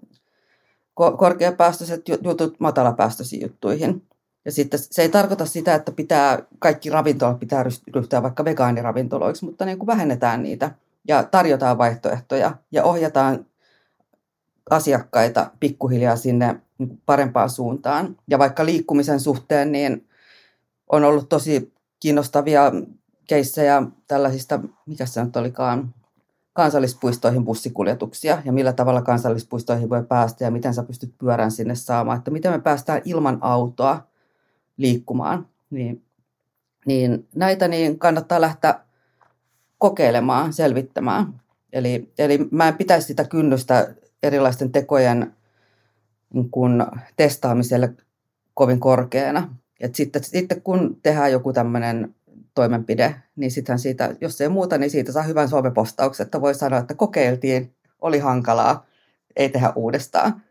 korkeapäästöiset 0.93 2.01
jutut 2.24 2.60
matalapäästöisiin 2.60 3.41
juttuihin. 3.41 4.08
Ja 4.45 4.51
sitten 4.51 4.80
se 4.84 5.01
ei 5.01 5.10
tarkoita 5.10 5.45
sitä, 5.45 5.76
että 5.76 5.91
pitää, 5.91 6.39
kaikki 6.60 6.89
ravintolat 6.89 7.39
pitää 7.39 7.66
ryhtyä 7.95 8.24
vaikka 8.24 8.45
vegaaniravintoloiksi, 8.45 9.45
mutta 9.45 9.66
niin 9.66 9.78
kuin 9.78 9.88
vähennetään 9.88 10.43
niitä 10.43 10.72
ja 11.08 11.24
tarjotaan 11.24 11.78
vaihtoehtoja 11.78 12.58
ja 12.72 12.84
ohjataan 12.84 13.45
asiakkaita 14.70 15.51
pikkuhiljaa 15.60 16.16
sinne 16.16 16.62
parempaan 17.06 17.50
suuntaan. 17.50 18.18
Ja 18.28 18.40
vaikka 18.40 18.66
liikkumisen 18.66 19.20
suhteen, 19.20 19.72
niin 19.72 20.08
on 20.92 21.04
ollut 21.04 21.30
tosi 21.30 21.74
kiinnostavia 22.00 22.72
keissejä 23.28 23.84
tällaisista, 24.08 24.60
mikä 24.86 25.06
se 25.06 25.26
nyt 25.26 25.36
olikaan, 25.36 25.94
kansallispuistoihin 26.54 27.46
bussikuljetuksia 27.46 28.42
ja 28.46 28.52
millä 28.52 28.74
tavalla 28.74 29.02
kansallispuistoihin 29.02 29.90
voi 29.90 30.04
päästä 30.04 30.44
ja 30.44 30.52
miten 30.52 30.74
sä 30.74 30.84
pystyt 30.84 31.14
pyörän 31.18 31.52
sinne 31.52 31.76
saamaan, 31.76 32.18
että 32.18 32.32
miten 32.32 32.52
me 32.52 32.60
päästään 32.60 33.02
ilman 33.06 33.38
autoa 33.42 34.08
liikkumaan. 34.78 35.48
Niin, 35.70 36.04
niin 36.86 37.28
näitä 37.36 37.68
niin 37.68 38.00
kannattaa 38.00 38.42
lähteä 38.42 38.80
kokeilemaan, 39.78 40.54
selvittämään. 40.54 41.42
Eli, 41.74 42.14
eli 42.18 42.48
mä 42.52 42.68
en 42.68 42.78
pitäisi 42.78 43.08
sitä 43.08 43.24
kynnystä 43.24 43.96
erilaisten 44.24 44.72
tekojen 44.72 45.34
niin 46.34 46.50
kun, 46.50 46.88
testaamiselle 47.16 47.94
kovin 48.54 48.80
korkeana. 48.80 49.56
Et 49.80 49.96
sitten, 49.96 50.24
sitten 50.24 50.62
kun 50.62 50.98
tehdään 51.04 51.32
joku 51.32 51.54
tämmöinen 51.54 52.16
toimenpide, 52.54 53.16
niin 53.36 53.52
sitten 53.52 53.80
siitä, 53.80 54.16
jos 54.22 54.42
ei 54.42 54.50
muuta, 54.50 54.78
niin 54.78 54.90
siitä 54.90 55.12
saa 55.12 55.24
hyvän 55.24 55.50
somepostauksen, 55.50 56.26
että 56.26 56.42
voi 56.42 56.56
sanoa, 56.56 56.80
että 56.80 56.94
kokeiltiin, 56.94 57.76
oli 58.02 58.20
hankalaa, 58.20 58.86
ei 59.36 59.50
tehdä 59.50 59.74
uudestaan. 59.76 60.42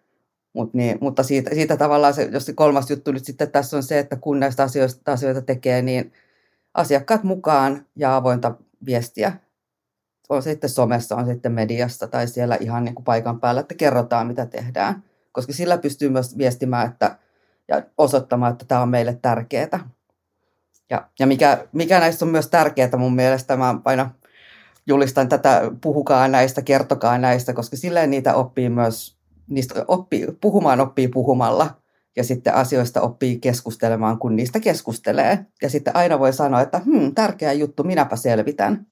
Mut 0.53 0.75
niin, 0.75 0.99
mutta 1.01 1.23
siitä, 1.23 1.51
siitä 1.55 1.77
tavallaan, 1.77 2.15
se, 2.15 2.29
jos 2.33 2.47
se 2.47 2.53
kolmas 2.53 2.91
juttu 2.91 3.13
nyt 3.13 3.25
sitten 3.25 3.51
tässä 3.51 3.77
on 3.77 3.83
se, 3.83 3.99
että 3.99 4.17
kun 4.17 4.41
näistä 4.41 4.63
asioista, 4.63 5.13
asioita 5.13 5.43
tekee, 5.43 5.83
niin 5.83 6.13
asiakkaat 6.75 7.23
mukaan 7.23 7.87
ja 7.97 8.17
avointa 8.17 8.55
viestiä. 8.87 9.33
On 10.29 10.43
sitten 10.43 10.71
somessa, 10.71 11.17
on 11.17 11.27
sitten 11.27 11.53
mediassa 11.53 12.07
tai 12.07 12.29
siellä 12.29 12.57
ihan 12.61 12.85
niin 12.85 12.95
kuin 12.95 13.05
paikan 13.05 13.41
päällä, 13.41 13.61
että 13.61 13.75
kerrotaan 13.75 14.27
mitä 14.27 14.47
tehdään. 14.47 15.03
Koska 15.35 15.53
sillä 15.53 15.79
pystyy 15.79 16.09
myös 16.09 16.39
viestimään 16.39 16.91
että, 16.91 17.19
ja 17.69 17.83
osoittamaan, 17.99 18.53
että 18.53 18.65
tämä 18.65 18.81
on 18.81 18.89
meille 18.89 19.19
tärkeää. 19.23 19.91
Ja, 20.91 21.09
ja 21.19 21.27
mikä, 21.27 21.67
mikä 21.73 22.01
näistä 22.01 22.25
on 22.25 22.31
myös 22.31 22.49
tärkeää 22.49 22.97
mun 22.97 23.15
mielestä, 23.15 23.57
mä 23.57 23.75
aina 23.85 24.11
julistan 24.87 25.29
tätä, 25.29 25.63
puhukaa 25.81 26.29
näistä, 26.29 26.63
kertokaa 26.63 27.19
näistä, 27.19 27.53
koska 27.53 27.77
silleen 27.77 28.11
niitä 28.11 28.35
oppii 28.35 28.69
myös, 28.69 29.19
niistä 29.51 29.85
oppii, 29.89 30.27
puhumaan 30.41 30.81
oppii 30.81 31.09
puhumalla 31.09 31.71
ja 32.17 32.25
sitten 32.25 32.55
asioista 32.55 33.01
oppii 33.01 33.39
keskustelemaan, 33.39 34.19
kun 34.19 34.37
niistä 34.37 34.61
keskustelee. 34.61 35.47
Ja 35.63 35.71
sitten 35.71 35.97
aina 35.97 36.19
voi 36.19 36.33
sanoa, 36.33 36.61
että 36.61 36.79
hmm, 36.79 37.15
tärkeä 37.15 37.53
juttu, 37.53 37.85
minäpä 37.85 38.17
selvitän. 38.17 38.87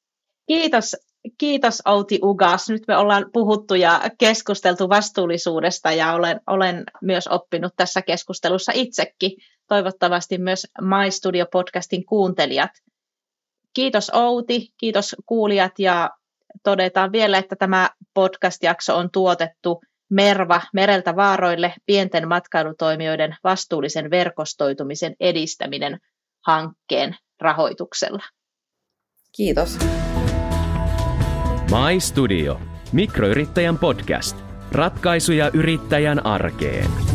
Kiitos, 0.46 0.96
kiitos 1.38 1.82
Outi 1.86 2.18
Ugas. 2.22 2.70
Nyt 2.70 2.82
me 2.88 2.96
ollaan 2.96 3.26
puhuttu 3.32 3.74
ja 3.74 4.00
keskusteltu 4.18 4.88
vastuullisuudesta 4.88 5.92
ja 5.92 6.12
olen, 6.12 6.40
olen 6.46 6.84
myös 7.02 7.26
oppinut 7.28 7.72
tässä 7.76 8.02
keskustelussa 8.02 8.72
itsekin 8.74 9.32
toivottavasti 9.68 10.38
myös 10.38 10.66
My 10.80 11.10
Studio-podcastin 11.10 12.04
kuuntelijat. 12.04 12.70
Kiitos 13.74 14.10
Outi, 14.14 14.68
kiitos 14.76 15.16
kuulijat 15.26 15.78
ja 15.78 16.10
todetaan 16.62 17.12
vielä, 17.12 17.38
että 17.38 17.56
tämä 17.56 17.90
podcast-jakso 18.14 18.96
on 18.96 19.10
tuotettu 19.10 19.80
Merva 20.10 20.60
Mereltä 20.72 21.16
Vaaroille 21.16 21.74
pienten 21.86 22.28
matkailutoimijoiden 22.28 23.36
vastuullisen 23.44 24.10
verkostoitumisen 24.10 25.16
edistäminen 25.20 25.98
hankkeen 26.46 27.16
rahoituksella. 27.40 28.22
Kiitos. 29.36 29.78
My 31.72 32.00
Studio. 32.00 32.60
Mikroyrittäjän 32.92 33.78
podcast. 33.78 34.36
Ratkaisuja 34.72 35.50
yrittäjän 35.54 36.26
arkeen. 36.26 37.11